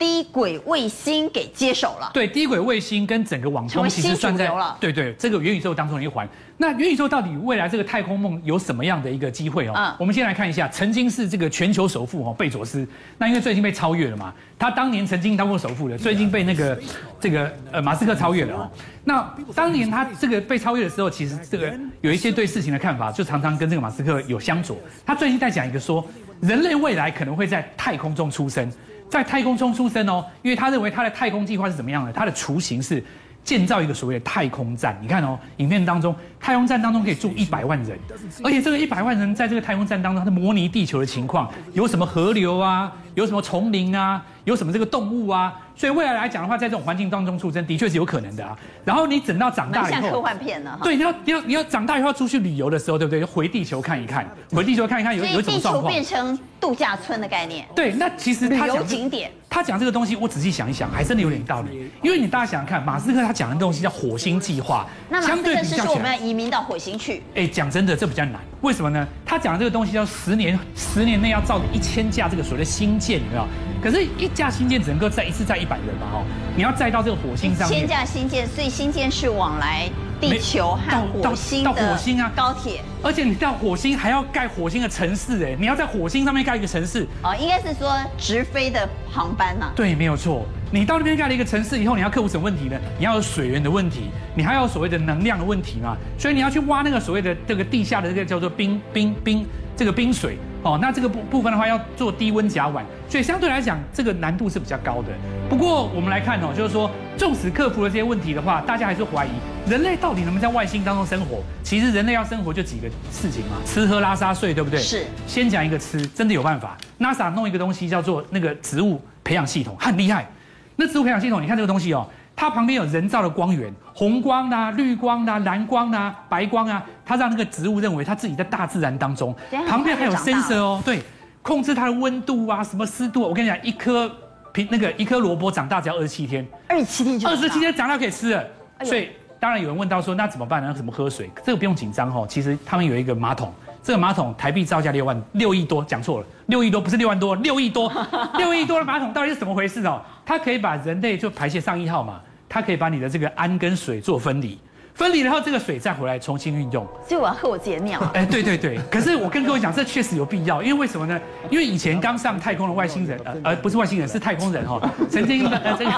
[0.02, 6.28] 低轨卫星给接手了，对，低轨卫星跟整个网通其实算在对对这个元宇宙当中的一环。
[6.56, 9.72] 那元宇宙到底未来这个太空梦有什么样的一个机会哦？
[9.76, 12.84] 嗯，我们先来看一下，曾经是这个全球首富哦，贝佐斯。
[13.16, 16.76] 那因为最近被超越了嘛，他当年曾经当过首富的，最近被那个
[17.20, 18.70] 这个呃马斯克超越了哦。
[19.04, 24.76] 那当年他这个被超越的时候，其实这个有一些对事情的看法，就常常跟这个马斯克有相左。
[25.06, 26.04] 他最近在讲一个说，
[26.40, 28.68] 人类未来可能会在太空中出生。
[29.12, 32.10] 在太空中出生哦，因为他认为他的太空计划是怎么样的？
[32.10, 33.04] 他的雏形是
[33.44, 34.96] 建造一个所谓的太空站。
[35.00, 37.98] 你看哦，影片当中，太空站当中可以住一百万人，
[38.42, 45.52] 而且这个一百万人在这个太空站当中，它模拟地球的情况，有什么河流啊，有什么丛林啊，有什么这个动物啊。
[45.74, 48.56] 所以未来来讲的话，在这种环境当中出生，的确是有可能的啊。
[48.84, 50.78] 然后你等到长大以后，像科幻片呢？
[50.82, 53.24] 对，你要你要你要长大以后要出去旅游的时候，对不对？
[53.24, 55.92] 回地球看一看，回地球看一看有有什么状况。
[55.92, 57.66] 地球变成度假村的概念。
[57.74, 59.32] 对，那其实他旅游景点。
[59.54, 61.90] 他讲这个东西，我仔细想一想，还真的有点道理。
[62.02, 67.22] 因为你大家想想看，马斯克他讲的东西叫火星计划，那马斯克是说我们要移民到火星去。
[67.34, 68.40] 哎，讲真的，这比较难。
[68.62, 69.06] 为什么呢？
[69.26, 73.46] 他讲的这个东西叫十年，十年内要造一千架这个所谓的星舰，有没有？
[73.82, 77.80] 可是，一架新舰只能够载一次载一百人嘛，哈，你要载到这个火星上面。
[77.80, 79.90] 千架新舰，所以新舰是往来
[80.20, 82.80] 地球和火星的火星啊高铁。
[83.02, 87.04] 而且你到火星还要盖火星的城市，哎，你要在火星上面盖一个城市。
[87.24, 89.72] 哦，应该是说直飞的航班嘛。
[89.74, 90.46] 对，没有错。
[90.70, 92.78] 你到那边盖了一个城市以后，你要克服什么问题呢？
[92.98, 95.96] 你要有水源的问题，你还要有所谓的能量的问题嘛。
[96.16, 99.44] 所以你要去挖那个所谓的这个地下的这个叫做冰冰冰
[99.76, 100.38] 这个冰水。
[100.62, 105.08] 哦，那这个部部分的话要做低温甲烷，所以相对来讲，这个难度是比较高的。
[105.48, 109.30] 不过我们来看哦，就是说纵使克服了这些问题的话，大家还是怀疑
[109.68, 111.42] 人类到底能不能在外星当中生活？
[111.64, 114.78] 其实人类要生活就几个事情嘛，吃喝拉撒睡，对不对？
[114.78, 115.04] 是。
[115.26, 116.78] 先讲一个吃，真的有办法。
[117.00, 120.28] NASA 弄一个东西叫做那个植物培养系统，很厉害。
[120.76, 129.34] 那植物培养系统，你看这个东西哦，它旁边有人造的光源，红光啊、绿光啊、蓝光啊、白光啊，它让那个植物认为它自己在大自然当中。
[129.68, 131.02] 旁边还有 sensor 哦，对，
[131.42, 133.20] 控制它的温度啊、什么湿度。
[133.20, 134.10] 我跟你讲，一颗
[134.52, 138.44] 苹那个一颗萝卜长大只要二十七天，二十七天就二十七天长大可以吃了。
[138.82, 140.68] 所以当然有人问到说，那怎么办呢？
[140.68, 141.30] 那怎么喝水？
[141.44, 142.26] 这个不用紧张哦。
[142.28, 143.52] 其实他们有一个马桶。
[143.82, 147.92] 这个马桶台币造价六万六亿多，讲错了，六亿多不是六万多，六亿多，
[148.38, 150.00] 六亿多的马桶到底是怎么回事哦？
[150.24, 154.58] 它可以把人类就排泄上一号嘛，它可以把你的这个氨跟水做分离。
[154.94, 157.98] 分离，然后这个水再回来重新运用，所以我要喝我自己的尿。
[158.12, 161.18] 哎，对对对，可是我跟各位讲，这确实有必要，因为为什么呢？
[161.50, 165.90] 因为以前刚上太空的外星人，呃，呃不是外星人，是太空人 哈，曾经呃这个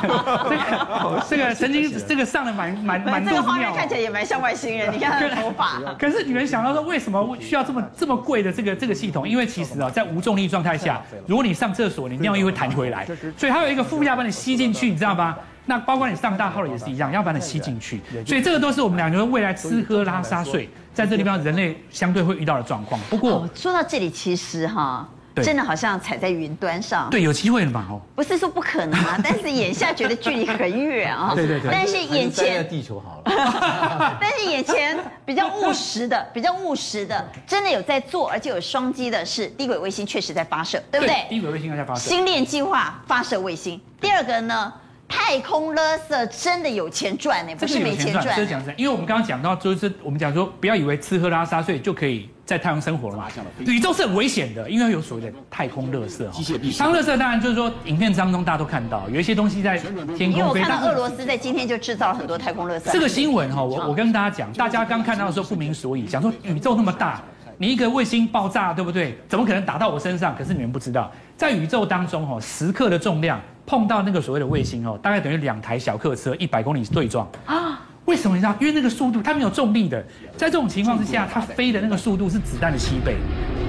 [0.48, 5.80] 这个这个曾经这个上了蛮蛮蛮多这个画面看起来也蛮像外星人，你看他的头发。
[5.98, 9.28] 可是你们想到说，为什么需要这么这么贵的这个这个系统？
[9.28, 15.36] 因为其实啊，在无重力状态下， 如果你上厕所，你尿液会弹回来，所以它有一个负压把你吸进去，你知道吗？
[15.66, 23.00] 那包括你上大号了也是一样，要把你吸进去，所以这个都是我们两个人未来吃喝拉撒睡，在这地方人类相对会遇到的状况。
[23.08, 27.08] 不过说到这里，其实哈，真的好像踩在云端上。
[27.10, 27.86] 对，有机会了嘛？
[27.90, 31.32] 哦，不是说不可能啊， 但是眼下觉得距离很远啊。
[31.34, 31.70] 对对对。
[31.72, 34.18] 但是眼前地球好了。
[34.20, 41.24] 但是眼前比较务实的，比较务实的，真的有在做，而且有双击的是低轨卫星确实在发射，对不对？
[41.28, 42.00] 低轨卫星在发射。
[42.08, 43.80] 星链计划发射卫星。
[44.00, 44.72] 第二个呢？
[45.06, 48.24] 太空垃圾真的有钱赚呢，不是没钱赚。
[48.36, 53.26] 这是讲真的，因为我们刚刚讲到，就是我们讲说，不要以为吃喝拉撒睡就可以在太空生活了嘛。
[53.66, 56.28] 宇宙是很危险的，因为有所谓的太空垃圾。
[56.30, 56.72] 机械臂。
[56.72, 60.24] 太空垃圾当然就是说，影片当中大家都看到，有一些东西在天空飞。
[60.26, 62.90] 因为我看到俄罗斯在今天就制造了很多太空垃圾。
[62.92, 67.22] 这个新闻哈，我我跟大家讲，大家刚看到的时候不明所以，讲说宇宙那么大，
[67.58, 69.16] 你一个卫星爆炸，对不对？
[69.28, 70.34] 怎么可能打到我身上？
[70.36, 73.40] 可是你们不知道，在宇宙当中哈，十克的重量。
[73.66, 77.80] 碰到那个所谓的卫星哦，大概等于两台小客车一百公里对撞啊？
[78.04, 78.54] 为什么你知道？
[78.60, 80.04] 因为那个速度它没有重力的，
[80.36, 83.16] 在这种情况之下，它飞的那个速度是子弹的七倍。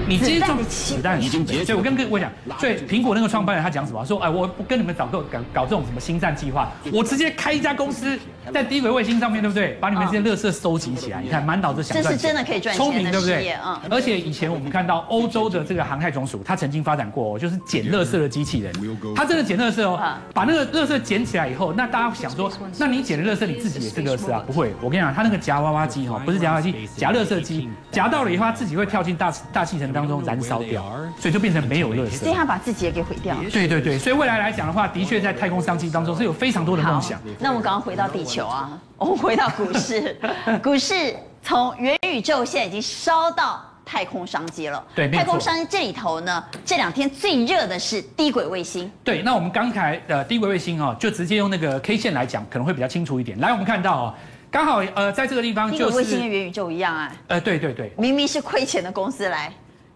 [0.08, 1.66] 你接触子弹已经结束。
[1.66, 4.06] 所以我跟各位讲，所以苹果那个创办人他讲什么？
[4.06, 8.18] 说哎，我不跟你们搞个搞搞这种什么星战计划，我直接开一家公司
[8.54, 9.78] 在低轨卫星上面对不对？
[9.82, 12.12] 把你们这些垃圾收集起来，你看满脑子想赚钱。
[12.12, 13.52] 这是真的可以赚钱聪明对不对？
[13.66, 13.80] 嗯。
[13.90, 18.74] 而且以前我们看到欧洲的这个航太总署，他曾经发展过哦，就是捡垃圾的机器人。
[19.16, 20.00] 他真的捡垃圾哦，
[20.34, 24.44] 把那个垃圾捡起来以后，那大家想说，那你捡的垃圾你自己也是垃圾啊？
[24.46, 30.84] 不会，我跟你讲，他那个夹娃娃机哈，不是夹娃娃机，夹垃圾机，夹到了以后，他自己会跳进大大气层当中燃烧掉。
[31.18, 33.50] 所以就变成没有垃圾，所以他把自己也给毁掉了。
[33.50, 37.18] 对对对，所以未来来讲的话，的确在太空商机当中是有非常多的梦想。
[37.40, 40.16] 那我们刚刚回到地球啊，我 们回到股市，
[40.62, 44.84] 股市从元宇宙现在已经烧到太空商机了。
[44.94, 48.92] 对，太空商机这里头呢，这两天最热的是低轨卫星。
[49.04, 53.40] 对，那我们刚才的低轨卫星哦，就直接用那个 K 线来讲，可能会比较清楚一点。
[53.40, 54.14] 来，我们看到哦，
[54.52, 57.12] 刚好呃，在这个地方就是低轨卫星跟元宇宙一样啊。
[57.28, 59.52] 呃，对对对，明明是亏钱的公司来。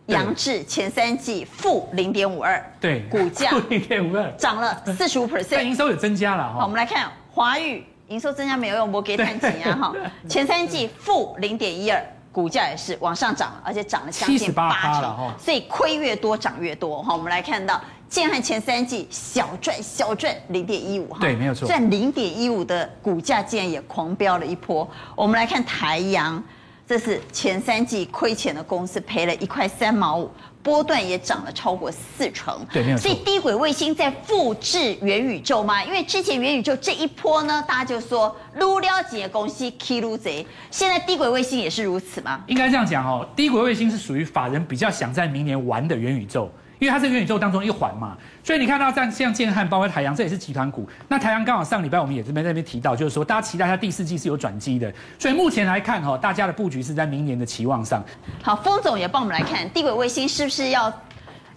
[0.10, 6.60] 扬智前三季负零点五二，对，股价负零点五二，涨了四十五 percent，但营收也增加了哈。
[6.60, 9.94] 好，我们来看华宇营收增加没有用，我给探紧啊哈。
[10.28, 17.14] 前三季负零点一二，股价也是往上涨，而且涨了将近八成，所以亏越多涨越多哈。
[17.14, 24.90] 我们来看到建汉前三季小赚小赚零点一五哈，对，没有错，赚零点一五的股价竟然也狂飙了一波。
[25.16, 26.44] 我们来看台阳。
[26.90, 30.32] 这是前三季亏钱的公司，赔了一块三毛五，
[30.64, 32.66] 波段也涨了超过四成。
[32.74, 32.98] 对，没有。
[32.98, 35.84] 所以低轨卫星在复制元宇宙吗？
[35.84, 42.44] 因为之前元宇宙这一波呢，大家就说撸了几个公司 k 撸贼，现在低轨卫星也是如此吗？
[42.48, 46.52] 应该这样讲哦，低轨卫星是属于法人比较想在明年玩的元宇宙。
[46.80, 50.88] 因为它是元宇宙当中一环嘛，所以你看到像像建汉，包括台阳，这也是集团股。
[51.10, 54.92] 那台阳刚好上礼拜我们也这边在那边提到，就是说大家期待它第四季是有转机的。
[55.20, 58.04] 所以目前来看哈，大家的布局是在明年的期望上。
[58.42, 60.92] 好，封总也帮我们来看低轨卫星是不是要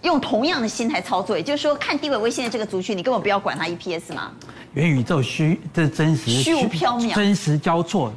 [0.01, 1.37] 用同样的心态操作？
[1.37, 4.31] 也就是说，看低轨卫星的这个族群，你根本不要管它 EPS 嘛。
[4.73, 8.13] 元宇宙虚，这真实虚无缥缈，真实交错。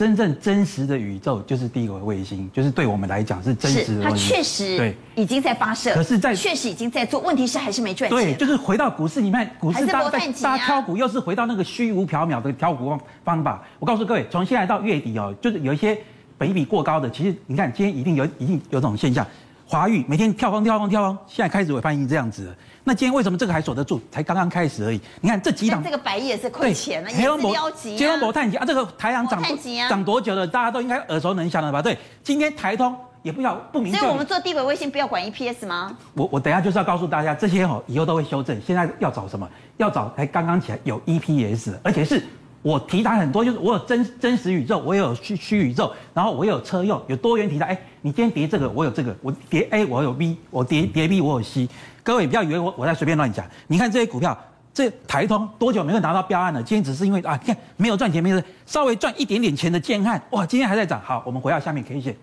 [0.00, 4.04] 真正真实的宇宙就是低轨卫星，就是对我们来讲是真实的。
[4.04, 7.20] 它确实对已经在发射，可是，在确实已经在做。
[7.20, 8.18] 问题是还是没赚钱。
[8.18, 13.62] 对，就是回到股市里面，股市大家大家挑股，又是回到那个虚无缥缈的挑股方法。
[13.78, 15.98] 我告诉各位，从现在到月底哦，就是有一些
[16.38, 19.26] 本益比过高的，其实你看今天一定有一定有这种现象。
[19.66, 22.54] 华裕每天跳空跳空跳空，现在开始尾盘已经这样子了。
[22.90, 24.00] 那今天为什么这个还守得住？
[24.10, 25.00] 才刚刚开始而已。
[25.20, 27.96] 你看这几档，这个百亿也是亏钱了，也是标级。
[27.96, 29.40] 金融博探急啊，这个台阳涨
[29.88, 30.44] 涨多久了？
[30.44, 31.80] 大家都应该耳熟能详了吧？
[31.80, 33.94] 对，今天台通也不要不明。
[33.94, 35.96] 所以我们做低轨卫星不要管 EPS 吗？
[36.14, 38.60] 我我等下就是要告诉大家，这些哦以后都会修正。
[38.60, 39.48] 现在要找什么？
[39.76, 42.20] 要找才刚刚起来有 EPS，而且是。
[42.62, 47.66] 我题材很多，就是我有真真实宇宙，我有虚虚宇宙，然后我有车用，有多元题材。
[47.66, 51.66] 哎，你今天叠这个，我有这个；我叠 A，我有 B；我叠叠 B，我有 C。
[52.02, 53.46] 各位不要以为我我在随便乱讲。
[53.66, 54.36] 你看这些股票，
[54.74, 56.62] 这台通多久没有拿到标案了？
[56.62, 61.00] 今天只是因为啊，看没有赚钱，没有稍微赚一点点钱的建汉，哇，今天还在涨。
[61.02, 62.14] 好，我们回到下面 K 线。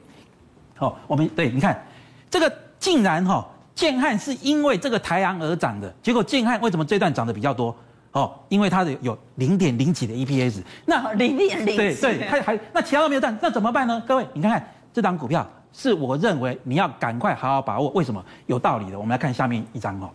[0.76, 1.84] 好，我们对，你看
[2.30, 7.76] 这个竟然哈、哦，建汉是因为这个台阳而涨的，结果建汉为什么这段涨得比较多？
[8.12, 14.02] 哦，因为它的有零点零几的 EPS，那零点零几，对对，它还那其他都没有赚，那怎么办呢？
[14.08, 18.24] 各位，你看看这档股票，是我认为你要赶快好好把握，为什么？
[18.48, 18.98] 有道理的。
[18.98, 20.10] 我们来看下面一张哦，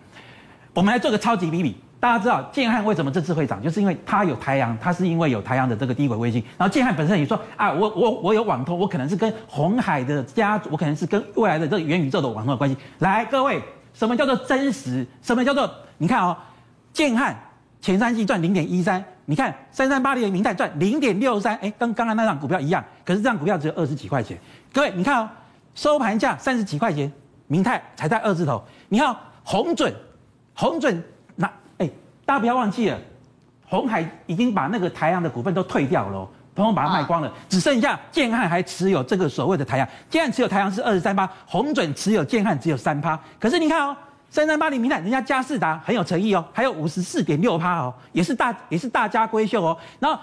[0.74, 1.76] 我们来做个超级比比。
[2.00, 6.42] 大家知道建汉为什么这次会涨，就是因为它有台阳，它是因为有台阳的这个低轨卫星。
[6.58, 12.76] 然后建汉本身也说啊，我我我有网通，我可能是跟红海的家族，我可能是跟未来的这个元宇宙的网通的关系。
[12.98, 13.62] 来，各位，
[13.94, 15.06] 什么叫做真实？
[15.22, 16.36] 什么叫做你看哦，
[16.92, 17.36] 建汉。
[17.82, 24.38] 前三季赚零点一三，你看三三八零的明泰赚零点六三，哎，跟刚刚那张股票一样，可是这张股票只有二十几块钱。
[24.72, 25.28] 各位，你看哦，
[25.74, 27.12] 收盘价三十几块钱，
[27.48, 28.62] 明泰才在二字头。
[28.88, 29.92] 你看哦、红准，
[30.54, 31.02] 红准
[31.34, 31.90] 那哎，
[32.24, 32.96] 大家不要忘记了，
[33.66, 39.88] 红海已经把那个台阳的股份都退掉了，统统把它卖光了，只剩下建汉还持有这个所谓的台阳。
[40.08, 43.18] 建汉持有台阳是二十三趴，红准持有建汉只有三趴。
[43.40, 43.96] 可是你看哦。
[44.32, 49.76] 三三八零明泰，人家嘉士达很有诚意哦，还有五十四点六趴哦，也是大也是大家闺秀哦。
[50.00, 50.18] 然后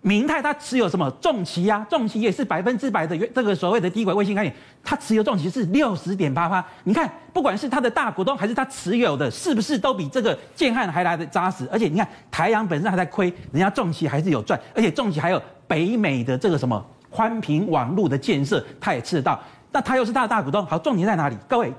[0.00, 1.86] 明泰它持有什么重骑啊？
[1.88, 6.64] 重骑也是百分之百的这个所谓的低轨卫星概念，它持有重骑是六十点八趴。
[6.82, 11.68] 你看，不管是它的大股东还是它持有的，是不是都比这个建汉还来得扎实？
[11.70, 19.40] 而且你看台阳本身还在亏，人家重骑还是有赚，而且重骑还有北美的这个什么宽频网络的建设，它也吃得到。
[19.70, 21.36] 那它又是它的大股东，好，重点在哪里？
[21.46, 21.72] 各位。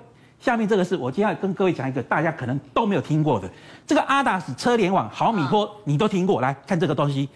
[0.44, 3.50] 下面这个是我接下来跟各位讲一个大家可能都没有听过的，
[3.88, 7.30] 这个阿达斯车联网毫米波你都听过，来看这个东西，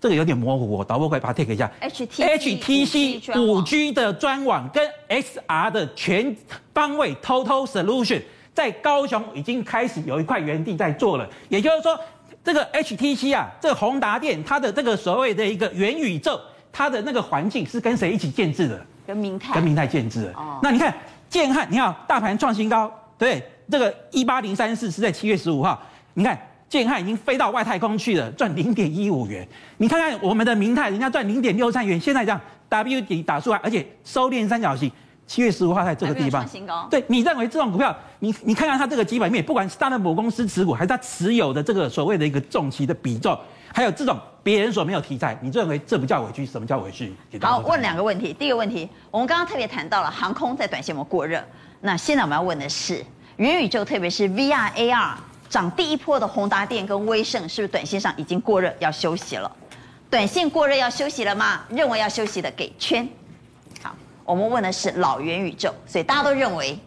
[0.00, 1.68] 这个有点模糊，我导播快把它 take 一下。
[1.80, 6.36] HTC 五 G 的专网跟 XR 的全
[6.72, 8.22] 方位 Total Solution
[8.54, 11.98] 在高雄已经开始有一块园地在做了，也就是说，
[12.44, 16.40] 这个 HTC 啊，这个宏达电它的这个所谓的一个元宇宙，
[16.70, 18.86] 它的那个环境是跟谁一起建置的？
[19.04, 19.54] 跟明泰。
[19.54, 20.32] 跟明泰建置的。
[20.34, 20.60] 哦。
[20.62, 20.94] 那你看。
[21.34, 25.82] 建汉，你看大盘创新高，对，这个一八零三四是在七月十五号。
[26.12, 29.44] 你看建汉已经飞到外太空去了，赚零点一五元。
[29.78, 34.88] 你看看我们的明泰，人家赚零点六三元，现在这样 W 底打出来，而且收敛三角形。
[35.26, 36.46] 七月十五号在这个地方，
[36.88, 43.36] 对，你认为这种股票，你你看看它这个基本面，不管是它的母公司持股，还是它持有的这个所谓的一个重期的比重，
[43.74, 46.46] 还有这种别人所没有题材，你认为这不叫委屈？
[46.46, 47.12] 什么叫委屈？
[47.40, 48.32] 好，问两个问题。
[48.32, 51.42] 第一个问题，我们刚刚特别谈到了航空在短线有没有过热，
[51.80, 53.04] 那现在我们要问的是
[53.38, 55.14] 元宇宙，特别是 VR AR
[55.48, 59.50] 涨第一波的宏达电跟威盛，是不是短线上已经过热要休息了？
[60.08, 61.64] 短线过热要休息了吗？
[61.68, 63.08] 认为要休息的给圈。
[63.82, 63.92] 好，
[64.24, 66.78] 我们问的是老元宇宙，所以大家都认为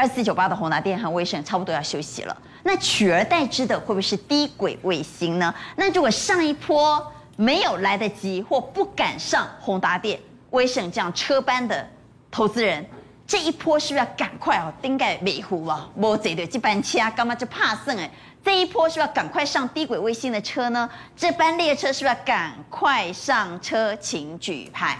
[0.00, 2.34] 二四九八的宏达电和威盛差不多要休息了。
[2.62, 5.54] 那取而代之的会不会是低轨卫星呢？
[5.76, 10.18] 那如果上一波没有来得及或不敢上宏达电、
[10.50, 11.86] 威盛这样车班的
[12.30, 12.82] 投资人，
[13.26, 14.72] 这一波是不是要赶快哦？
[14.80, 18.10] 顶盖美湖啊，莫坐的这班车干嘛就怕剩哎？
[18.42, 20.88] 这一波是不是要赶快上低轨卫星的车呢？
[21.14, 24.98] 这班列车是不是要赶快上车，请举牌。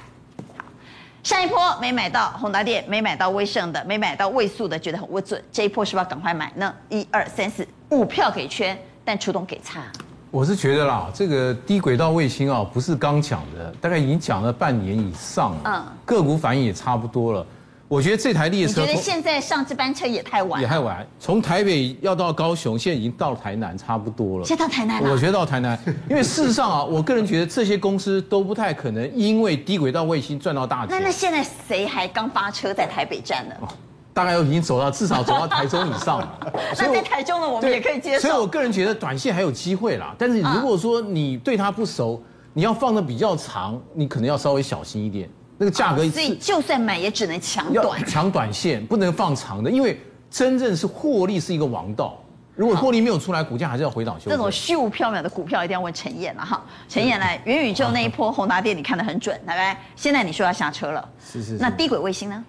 [1.23, 5.43] 上一波没买到宏达电，没买到威盛的，没买到位素的，觉得很不准。
[5.53, 6.75] 这一波是不是要赶快买呢？
[6.89, 9.83] 一二三四五票给圈，但出动给差。
[10.31, 15.61] 我是觉得啦，这个低轨道卫星啊，不是刚讲的，大概已经讲了半年以上了。
[15.65, 17.47] 嗯，个股反应也差不多了。
[17.91, 20.63] 我觉得这台列车，你觉得现在上这班车也太晚？
[20.63, 21.05] 也太晚。
[21.19, 24.45] 从台北要到高雄，现在已经到台南，差不多了。
[24.45, 25.11] 现在到台南了。
[25.11, 25.77] 我觉得到台南，
[26.09, 30.91] 因为事实上啊，我个人觉得这些公司都不太可能因为低轨道卫星赚到大钱。
[30.91, 33.55] 那那现在谁还刚发车在台北站呢？
[33.61, 33.67] 哦，
[34.15, 36.39] 大概已经走到至少走到台中以上了。
[36.79, 38.29] 那在台中呢，我们也可以接受。
[38.29, 40.15] 所以我个人觉得短线还有机会啦。
[40.17, 42.23] 但是如果说你对它不熟，
[42.53, 45.29] 你要放的比较长，你可能要稍微小心一点。
[45.63, 50.01] 那个价格，所以就算买也只能抢短，抢短线，不能放长的，因为
[50.31, 52.19] 真正是获利是一个王道。
[52.57, 54.31] 如果获利没有出来，股价还是要回档修正。
[54.31, 56.65] 这种虚无缥缈的股票，一定要问陈燕了哈。
[56.89, 61.59] 陈燕来，元宇宙那一波宏达电，你看得很准，来来，现在你说要下车了，是是。
[61.61, 62.43] 那低轨卫星呢？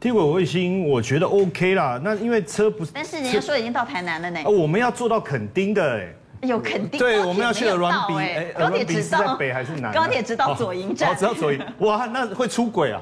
[0.00, 2.00] 低轨卫星我觉得 OK 啦。
[2.02, 4.40] 那因为车不是，但是人家说已经到台南了呢。
[4.44, 6.12] 我们要做到垦丁的哎。
[6.46, 6.98] 有肯定。
[6.98, 8.14] 对，我们要去鹅銮鼻。
[8.16, 9.92] 哎，高铁直到北还是南？
[9.92, 11.10] 高铁直到左营站。
[11.10, 11.60] 哦，直到左营。
[11.80, 13.00] 哇，那会出轨啊！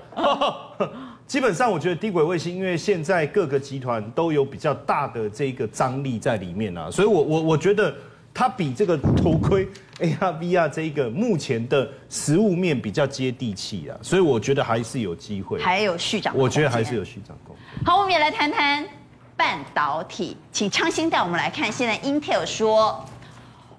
[1.27, 7.95] 基本上，我觉得低轨卫星，因为现在各个集团都有比较大的这个张力在里面啊，所以我我我觉得。
[8.37, 9.65] 它比这个头盔
[10.03, 16.37] AR VR 这一个目前的实物面比较接地气啊，所以我觉得还是有机会，还有续涨。
[16.37, 17.65] 我觉得还是有续涨空间。
[17.87, 18.85] 好，我们也来谈谈
[19.37, 23.07] 半导体，请昌兴带我们来看，现在 Intel 说，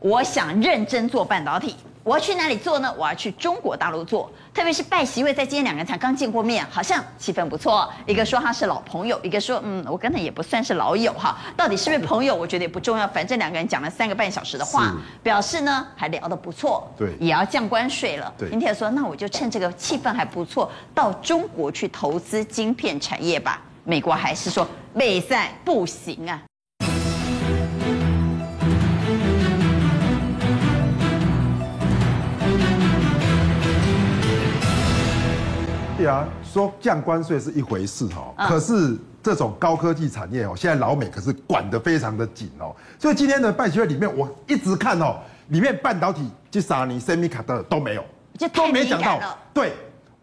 [0.06, 1.76] 我想认真做半导体。
[2.04, 2.94] 我要去哪里做呢？
[2.96, 7.92] 我要去中国大陆做，特别是拜席位在今天两个人才刚见过面，好像气氛不错。
[8.06, 11.40] 一个说他是老朋友，一个说嗯，我跟他也不算是老友哈。
[11.58, 12.36] 到底是不是朋友？
[12.36, 14.94] 我觉得也不重要，反正两个人讲了三个半小时的话，
[15.24, 16.88] 表示呢还聊得不错。
[16.96, 18.32] 对，也要降关税了。
[18.38, 23.60] 对，今天说那我就趁这个气氛还不错，到中国去投资晶片产业吧。
[23.84, 26.40] 美国还是说美赛不行啊。
[35.98, 42.76] 对啊，说降关税是一回事哈，可是这种高科技产业哦，现在老美可是管得非常的紧哦。
[43.00, 45.16] 所以今天的拜习会里面，我一直看哦，
[45.48, 48.04] 里面半导体、就啥你 semiconductor 都没有，
[48.54, 49.72] 都没讲到，对，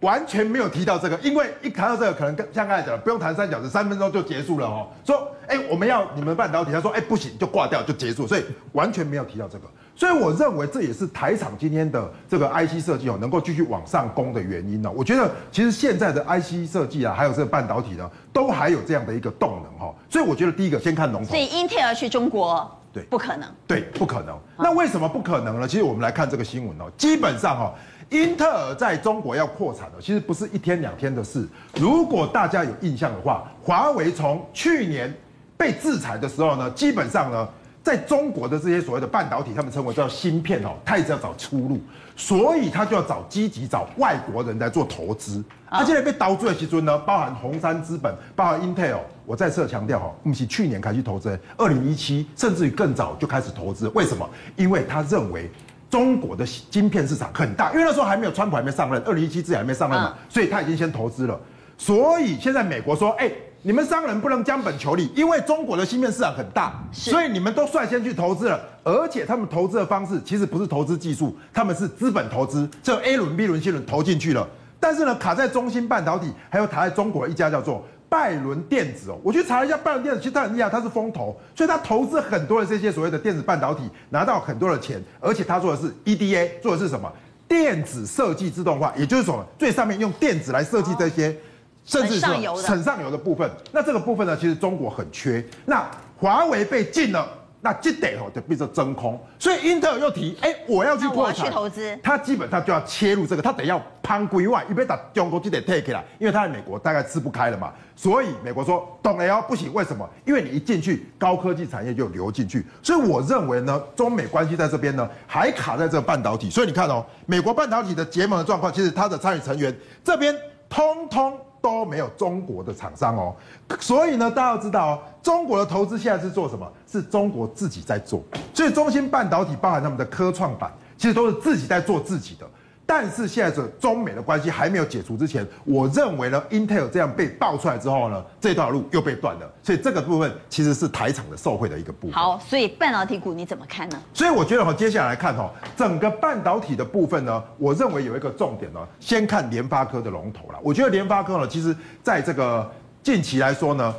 [0.01, 4.89] 完全没有提到这个，因为一谈到这个，可能跟像刚才讲的，不用谈三小时，三分钟就结束了哦。
[5.07, 9.65] 说，哎，我们要你们半导体，他说，哎，不行，就挂掉就结束，所以完全没有提到这个。
[9.95, 14.91] 所以我认为这也是台厂今天的这个 IC 设计哦，能够继续往上攻的原因呢。
[14.91, 19.95] 我觉得其实现在的 IC 设计啊，还有这个半导体呢，都还有这样的一个动能哈。
[20.09, 21.29] 所以我觉得第一个先看龙头。
[21.29, 23.49] 所以 Intel 去中国，对，不可能。
[23.67, 24.37] 对，不可能。
[24.59, 25.69] 那为什么不可能呢？
[25.69, 27.75] 其实我们来看这个新闻哦，基本上哈，
[28.09, 31.47] 英特尔在中国要扩产的，其实不是一天两天的事。
[31.77, 35.15] 如果大家有印象的话，华为从去年
[35.57, 37.47] 被制裁的时候呢，基本上呢。
[37.83, 41.81] 在中国的这些所谓的半导体，他们称为叫芯片哦，他一直要找出路，
[42.15, 45.43] 所以他就要找积极找外国人来做投资。
[45.69, 48.99] 他现在被倒追的其中呢，包含红杉资本，包含 Intel。
[49.27, 53.89] 我再次强调哈，我们是去年开始投资，二零一七甚至于更早就开始投资。
[53.95, 54.29] 为什么？
[54.55, 55.51] 因为他认为
[55.91, 61.41] 中国的晶片市场很大，因为那时候还没有川普还没上任，二零一七自己还没上任嘛，所以他已经先投资了。
[61.79, 63.29] 所以现在美国说，哎。
[63.65, 74.49] 你们商人不能将本求利，因为中国的芯片市场很大，所以你们都率先去投资了，而且他们投资的方式其实不是投资技术，他们是资本投资，这 A 轮、B 轮、C 轮投进去了。
[74.81, 87.09] 但是呢，卡在中芯半导体，还有卡在中国的一家叫做拜伦电子哦，我去查了一下拜伦电子，其实它很厉害，它是风投，所以它投资很多的这些所谓的电子半导体，拿到很多的钱，而且它做的是 EDA，做的是什么？
[87.47, 91.37] 电子设计自动化，也就是说最上面用电子来设计这些。
[91.85, 95.45] 甚至是省上游的部分，那这个部分呢，其实中国很缺。
[95.67, 95.85] 那
[96.17, 97.29] 华为被禁了，
[97.61, 99.21] 那这得哦就变成真空。
[99.39, 107.73] 所以英特尔又提，哎，我要去扩产，去投资，他基本上就要切入这个，他得要攀规外，因为打中国就得 take 了，因为他在美国大概吃不开了嘛。
[107.97, 110.09] 所以美国说懂了哦，不行，为什么？
[110.25, 112.65] 因为你一进去，高科技产业就流进去。
[112.83, 116.49] 所以我认为呢，中美关系在这边呢，还卡在这个半导体。
[116.49, 120.33] 所以你看哦，美国半导体的结盟的状况，其实它的参与成员这边
[120.69, 121.37] 通通。
[121.63, 123.35] 都没有中国的厂商哦，
[123.79, 126.71] 所以呢，大家要知道哦，中国的投资现在是做什么？
[126.91, 132.47] 是中国自己在做，所以中芯半导体包含他们的科创板，其实都是自己在做自己的。
[132.95, 142.13] 但是现在是中美的关系还没有解除之前，我认为呢，Intel 这样被爆出来之后呢，这条路又被断了，所以这个部分其实是台厂的受惠的一个部分。
[142.13, 143.99] 好，所以半导体股你怎么看呢？
[144.13, 150.59] 所以我觉得哈，接下来看哈，整个半导体的部分呢，我认为有一个重点呢，先看联发科的龙头了。
[150.63, 152.71] 我觉得联发科呢，其实在这个
[153.03, 153.95] 近期来说呢，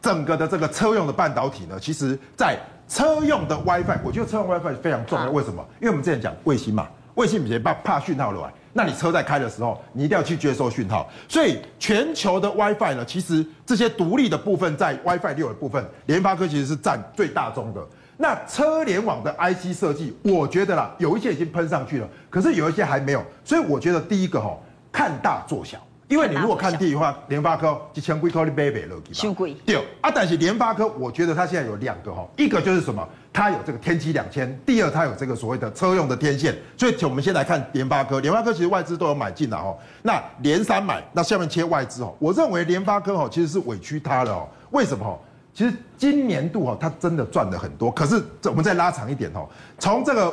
[0.00, 2.58] 整个的这个车用的半导体呢，其实在
[2.88, 5.30] 车用的 WiFi，我觉得车用 WiFi 非常重要。
[5.30, 5.62] 为什么？
[5.82, 6.88] 因为我们之前讲卫星嘛。
[7.14, 11.10] 卫星比较怕怕讯号来，那你车在开的时候，你一定要去接收讯号。
[11.28, 17.86] 所以全球的 WiFi 呢，其实这些独立的部分在 WiFi 六的部分，联发科其实是占最大宗的。
[18.16, 23.24] 那车联网的 IC 设计，我觉得啦，有一些已经喷上去了，可是有一些还没有。
[23.44, 24.56] 所以我觉得第一个哈，
[24.92, 25.78] 看大做小。
[26.12, 29.56] 因为你如果看第一的话，联发科一千块块的贝贝了，几千贵。
[29.64, 36.54] 对啊，但是联发科，我觉得它现在有两个哈，一个就是什么，它有这个天玑两千，第二它有这个所谓的车用的天线。
[36.76, 39.74] 所以，我们先来看联发科，联发科其实外资都有买进的哈。
[40.02, 42.14] 那连三买，那下面切外资哦。
[42.18, 44.46] 我认为联发科哦，其实是委屈它了哦。
[44.72, 45.18] 为什么哦？
[45.54, 47.90] 其实今年度哦，它真的赚了很多。
[47.90, 49.48] 可是，我们再拉长一点哦，
[49.78, 50.30] 从这个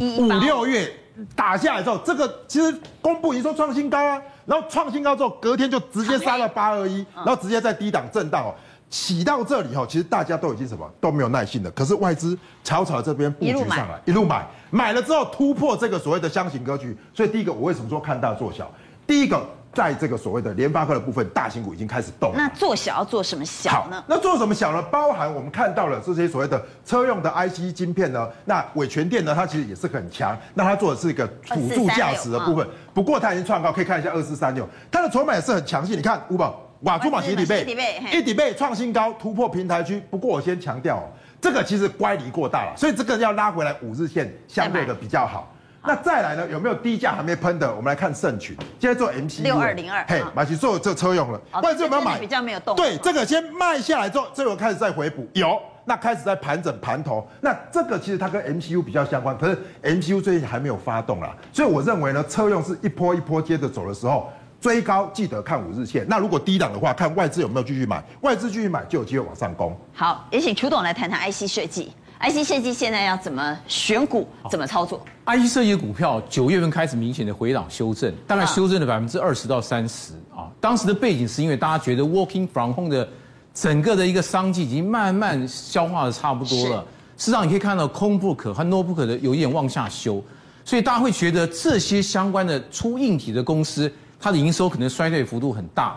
[0.00, 0.92] 五六月。
[1.34, 8.54] 打下来之后，这个其实公布营收创新高啊，然后创新高之后，隔天就直接杀到八二一，然后直接在低档震荡哦。
[8.90, 11.70] 起到这里哈，其实大家都已经什么都没有耐性了。
[11.72, 16.96] 可是外资草草这边布局上来，一路买，买了之后突破这个所谓的箱型格局。
[17.12, 18.70] 所以第一个，我为什么说看大做小？
[19.06, 22.36] 第一个，在这个所谓的联发科的部分，大型股已经开始动了。
[22.36, 24.02] 那做小要做什么小呢？
[24.06, 24.82] 那做什么小呢？
[24.90, 28.28] 包含我们看到了这些所谓的车用的 IC 晶片呢。
[28.44, 30.36] 那伟全电呢，它其实也是很强。
[30.54, 32.66] 那它做的是一个辅助驾驶的部分。
[32.92, 35.94] 不过它已经创高，可以看一下二四三六，它的筹码也是很强势。
[35.94, 36.64] 你看五宝。
[36.82, 37.66] 瓦珠宝洗底背，
[38.12, 40.00] 一底背创新高，突破平台区。
[40.08, 41.10] 不过我先强调哦，
[41.40, 45.52] 这个其实乖离过大了，所以这个要拉回来五日线相对的比较好。
[45.82, 47.68] 那再来呢，有没有低价还没喷的？
[47.74, 51.40] 我们来看盛群，现在做 MCU 六二零二，嘿，买去做这车用了。
[51.62, 52.18] 外资有没有买？
[52.18, 52.76] 比较没有动。
[52.76, 57.26] 对，这个先卖下来之后，这个开始再回补，有，那开始在盘整盘头。
[57.40, 64.30] 那这个其实它跟 MCU 比较相关，可是 MCU 最近还没有发动啦，所以我认为呢，车用是一波一波接着走的时候。
[64.60, 69.72] 追高记得看五日线，那如果低档的话，看外资有没有继续买，外资继续买就有机会往上攻。
[69.94, 80.50] 好，也请楚董来谈谈 IC 设计，IC 设计现在要怎么选股，怎么操作？IC 设计的股票九月份开始明显的回档修正，大概修正了百分之二十到三十啊。
[80.60, 83.08] 当时的背景是因为大家觉得 Working from home 的
[83.54, 86.84] 整个的一个商机已经慢慢消化的差不多了，
[87.16, 90.22] 事实上你可以看到 Chromebook 和 Notebook 的有一点往下修，
[90.64, 93.90] 所以大家会觉得这些相关的出硬体的公司。
[94.20, 95.96] 它的营收可能衰退幅度很大，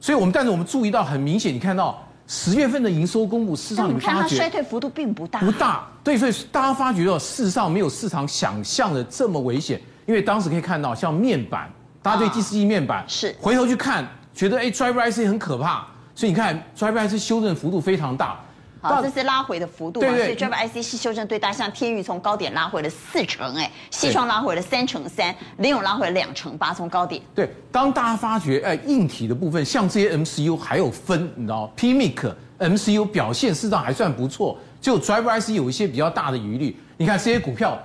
[0.00, 11.70] 所以我们但是我们注意到很明显，你看到十月份的营收公布，事实上你们发觉看它衰退幅度并不大，不大，对，所以大家发觉到事实上没有市场想象的这么危险，因为当时可以看到像面板，
[12.02, 18.40] 大家对第四季面板是回头去看，觉得哎，Driver IC 很可怕，所以你看 Driver IC 修正幅度非常大。
[18.80, 27.20] 好，这是拉回的幅度啊，所以 Driver IC 是修正对大，像天宇从高点拉回了四成，哎，西创拉回了三成三，联咏拉回了两成八，从高点。
[27.34, 36.76] 对，当大家发觉，哎，硬体的部分，像这些 MCU 还有分，你知道，PMIC MCU 表现事实上还算不错，就 Driver IC 有一些比较大的疑虑。
[36.98, 37.78] 你看这些股票，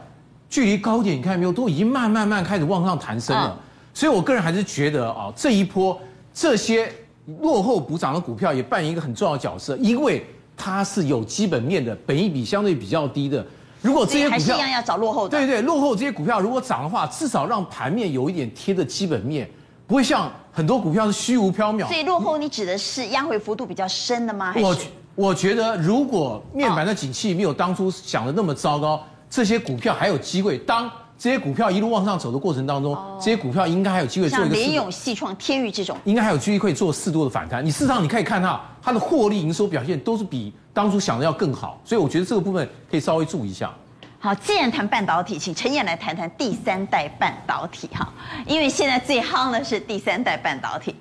[0.49, 3.57] 距离高点，你看没有，都已经慢慢慢开始往上弹升了。
[3.93, 5.99] 所以我个人还是觉得啊，这一波
[6.33, 6.93] 这些
[7.39, 10.23] 落后补涨的股票也扮演一个很重要的角色，因为。
[10.55, 13.45] 它是有基本面的，本益比相对比较低的。
[13.81, 19.49] 如果这些股票一样要找落后的，对对，落后这些股票如果涨的话，至少让盘面有一点贴的基本面，
[19.87, 21.87] 不会像很多股票是虚无缥缈。
[21.87, 24.53] 所以落后你指的是压回幅度比较深的吗？
[24.57, 24.77] 我
[25.15, 30.91] 我觉得如果面板的景气没有当初想的那么糟糕，这些股票还有机会当。
[31.21, 34.55] 这些股票一路往上走的过程当中，这些股票应该还有机会做一个。
[34.55, 37.63] 像联咏、矽创、天域这种，应该还有机会做适度的反弹。
[37.63, 43.71] 你事实上你可以看到它的获利营收表现都是比当初想的要更好，所以我觉得这个部分可以稍微注意一下。
[44.17, 48.11] 好，既然谈半导体，请陈彦来谈谈第三代半导体哈，
[48.47, 50.95] 因为现在最夯的是第三代半导体。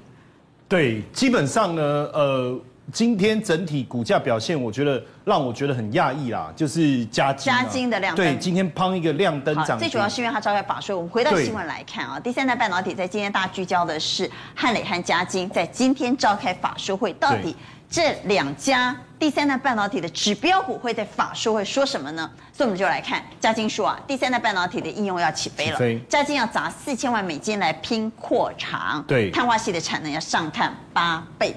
[0.68, 2.60] 对，基本上呢，呃。
[2.93, 7.53] 今天整体股价表现，我觉得让我觉得很讶异啦，就是嘉晶。
[7.53, 8.24] 嘉金的亮灯。
[8.24, 9.78] 对，今天砰一个亮灯涨。
[9.78, 10.97] 最主要是因为它召开法说。
[10.97, 17.55] 我们回到新闻来看啊，第三代半导体在今天大聚焦的是汉磊和嘉金，在今天召开法说会，到底
[17.88, 22.30] 这两家第三代半导体的指标股会在法说会说什么呢？
[22.53, 25.78] 所以我们就来看嘉金说啊，第三代半导体的应用要起飞了，
[26.09, 31.55] 嘉金要砸四千万美金来拼扩厂，对，碳化系的产能要上看八倍。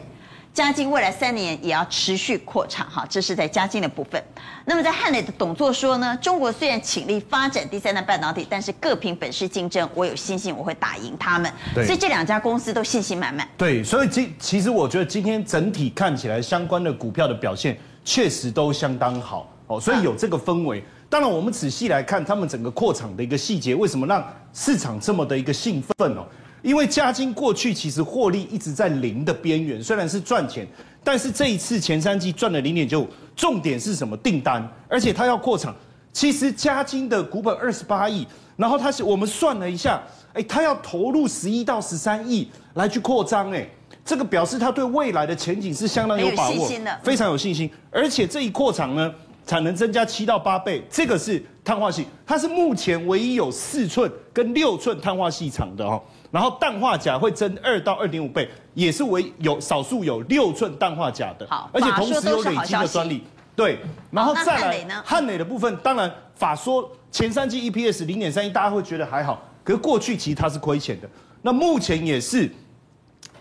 [0.53, 4.23] 嘉靖未来三年也要持续扩产，哈，这是在嘉靖的部分。
[4.65, 11.51] 那么在汉磊的董座说呢，中国虽然倾力发展第三代半导体，但是各凭本事竞争，我有信心我会打赢他们。
[11.73, 13.49] 所以这两家公司都信心满满。
[13.57, 17.75] 对，所以今其实我觉得今天整体看起来相关的股票的表现
[18.05, 20.83] 确实都相当好哦，所以有这个氛围。
[21.09, 24.23] 当然，我们仔细来看他们整个扩厂的一个细节，为什么让
[24.53, 26.23] 市场这么的一个兴奋哦？
[26.63, 30.65] 因为嘉金过去其实获利一直在零的边缘，虽然是赚钱，
[31.03, 33.07] 但是这一次前三季赚了零点九五。
[33.35, 34.15] 重点是什么？
[34.17, 35.75] 订单，而且它要扩厂。
[36.13, 40.01] 其实嘉金的股本二十八亿，然后它是我们算了一下，
[40.33, 43.67] 哎，它要投入十一到十三亿来去扩张，哎，
[44.05, 46.69] 这个表示它对未来的前景是相当有把握，
[47.01, 47.69] 非常有信心。
[47.89, 49.11] 而且这一扩厂呢，
[49.47, 55.99] 产能增加七到八倍，这个是碳化矽，它是目前唯一有四寸跟六寸碳化矽厂的哦。
[56.33, 61.45] 然后氮化钾会增二到二点五倍，也是唯有少数有六寸氮化钾的。
[61.47, 63.23] 好，而且同时有累积的专利。
[63.55, 63.77] 对，
[64.09, 71.07] 然后再来汉磊的部分，当然法说前三季 EPS 零点三一，大家会觉得还好，可是过去其实它是亏钱的。
[71.43, 72.49] 那目前也是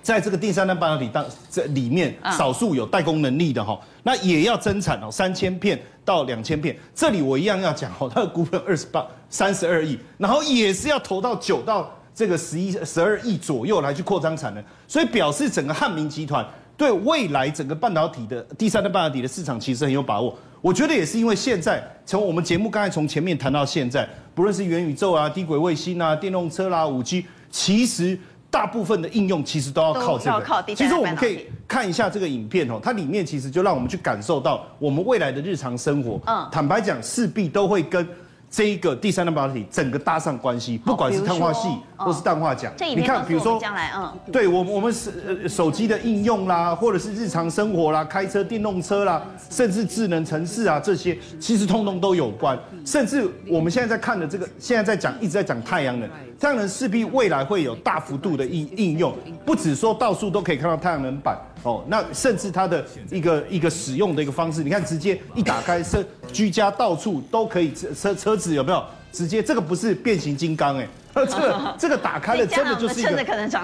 [0.02, 6.78] 在这个第三代半导体当这里面少数有代工能力的哈，那也要增产哦三千片到两千片。
[6.94, 11.90] 这里我一样要讲哦，它的股本二十八三十二亿，然后也是要投到九到
[12.22, 16.46] 这个十一十二亿左右来去扩张产能，所以表示整个汉明集团
[16.76, 20.32] 对未来整个半导体的第三代半导体的市场其实很有把握。
[20.60, 28.16] 我觉得也是因为现在从我们节目刚才从前面谈到现在，不论是元宇宙啊、低轨卫星啊、电动车啦、五 G，其实。
[28.52, 30.74] 大部分的应用其实都要靠这个。
[30.74, 36.20] 其实我们可以看一下这个影片哦，它里面其实就让我们去感受到我们未来的日常生活。
[36.26, 38.06] 嗯，坦白讲，势必都会跟。
[38.52, 45.10] 这一个第三代半导体整个搭上关系，不管是碳化系或是氮化镓，你看，比如说将来，嗯，对我我们手
[45.48, 52.58] 手机的应用啦，或者是日常生活啦，开车电动车啦，甚至智能城市啊这些，其实通通都有关。
[52.84, 56.06] 甚至我们现在在看的这个，现在在讲一直在讲太阳能，
[56.42, 59.14] 太阳能势必未来会有大幅度的应应用，
[59.46, 61.38] 不止说到处都可以看到太阳能板。
[61.62, 68.84] 哦，那甚至它的一个一个使用的一个方式，你看直接一打开，车居家到处都可以车车车子有没有？
[69.12, 73.10] 直接这个不是变形金刚哎， 这个 这个打开了真的就是一个，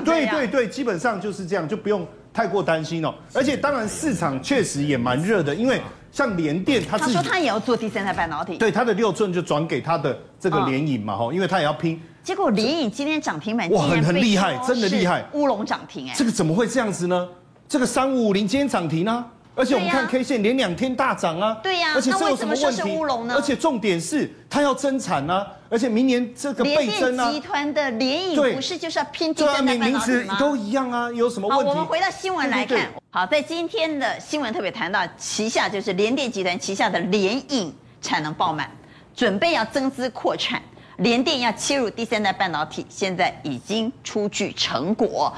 [0.04, 3.12] 对对对，基本上就是这样，就不用太过担心哦。
[3.34, 5.80] 而且当然市场确实也蛮热的，因为
[6.12, 12.00] 像联电，他他说他也要做第三代半导体，对，他的六寸就转给他的这个联影嘛哈，因为他也要拼。
[12.22, 17.28] 结果联颖今天涨停板哇，很很厉害，真的厉害，乌龙涨停哎，这个怎么会这样子呢？
[17.68, 21.58] 这个三五五零今天涨停啊，而且我们看 K 线连两天大涨啊。
[21.62, 23.32] 对呀，而且这有什么问题？
[23.34, 27.30] 而且重点是它要增产啊，而且明年这个倍增啊。
[27.30, 30.36] 集团的联影不是就是要拼第三代半导体吗？
[30.38, 31.64] 都一样啊，有什么问题？
[31.64, 32.88] 好，我们回到新闻来看。
[33.10, 38.70] 好，在今天的新闻特别谈到，旗下就是联电集团旗下的联影产能爆满，
[39.14, 40.62] 准备要增资扩产，
[40.98, 45.32] 联电要切入第三代半导体，现在已经出具成果。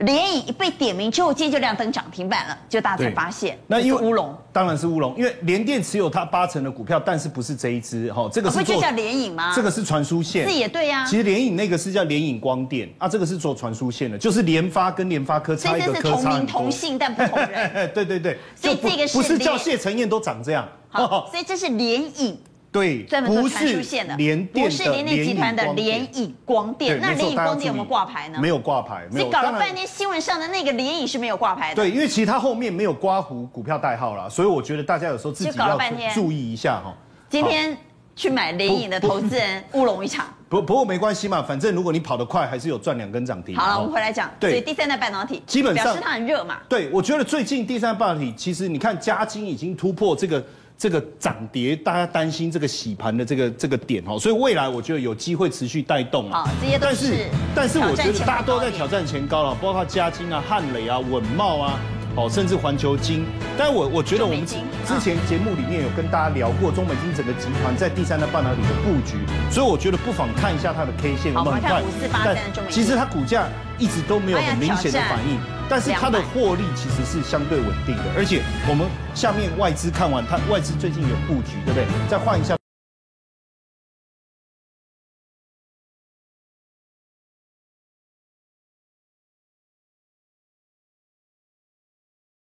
[0.00, 9.54] 联影一被点名之后，今天就亮灯涨停板了，就大家才发现那因为乌龙，当然是乌龙，因为联电持有它八成的股票，但是不是这一支哈，这个是、哦、不就叫联影吗？
[9.56, 11.06] 这个是传输线，是也对呀、啊。
[11.06, 16.22] 其实联影那个是叫联影光电啊，这个是做传输线的，就是联发跟联发科差一个科差。
[16.22, 17.90] 同名同姓但不同人。
[17.94, 20.68] 对对对，所以这个是不是叫谢承彦都长这样？
[20.90, 22.38] 好，所以这是联颖。
[22.76, 24.14] 对，专门做传输线的，
[24.52, 27.00] 不是联电集团的联影光电。
[27.00, 28.38] 那联影光电有没有挂牌呢？
[28.38, 31.76] 没有挂牌，你搞了半天新闻上的那个联影是没有挂牌的。
[31.76, 35.78] 对，因为其实它后面没有刮胡股票代号啦，所以我觉得大家有时候自己要
[36.12, 36.94] 注意一下哈。
[37.30, 37.74] 今天
[38.14, 40.26] 去买联影的投资人 乌龙一场。
[40.50, 43.56] 不不过没关系嘛，反正如果你跑得快，还是有赚两根涨停。
[43.56, 44.30] 好了，我们回来讲。
[44.38, 46.58] 对，所以第三代半导体基本上表示它很热嘛。
[46.68, 50.44] 对，我觉得最近第三代半导体，其实你看嘉金已经突破这个。
[50.78, 56.48] 这个涨跌，大家担心这个洗盘的这个这个点哦，所以未来我觉得有机会持续带动啊。
[56.60, 57.28] 这些都是。
[57.54, 61.80] 但是但是我觉得大家都在挑战前高了，包括嘉金啊、汉磊啊、稳茂啊，
[62.14, 63.24] 哦，甚至环球金。
[63.56, 69.16] 但我我觉得我们之前节目里面有跟大家聊过中美金整个集团在第三代半导体的布局，
[69.50, 71.32] 所以我觉得不妨看一下它的 K 线。
[71.32, 72.82] 好，我们看五四八三的中美晶。
[72.82, 73.48] 其实它股价
[73.78, 75.38] 一直都没有很明显的反应。
[75.68, 81.86] 但是它的获利其实是相对稳定的，而且我们下面外资看完，它外资最近有布局，对不对？
[82.08, 82.56] 再换一下。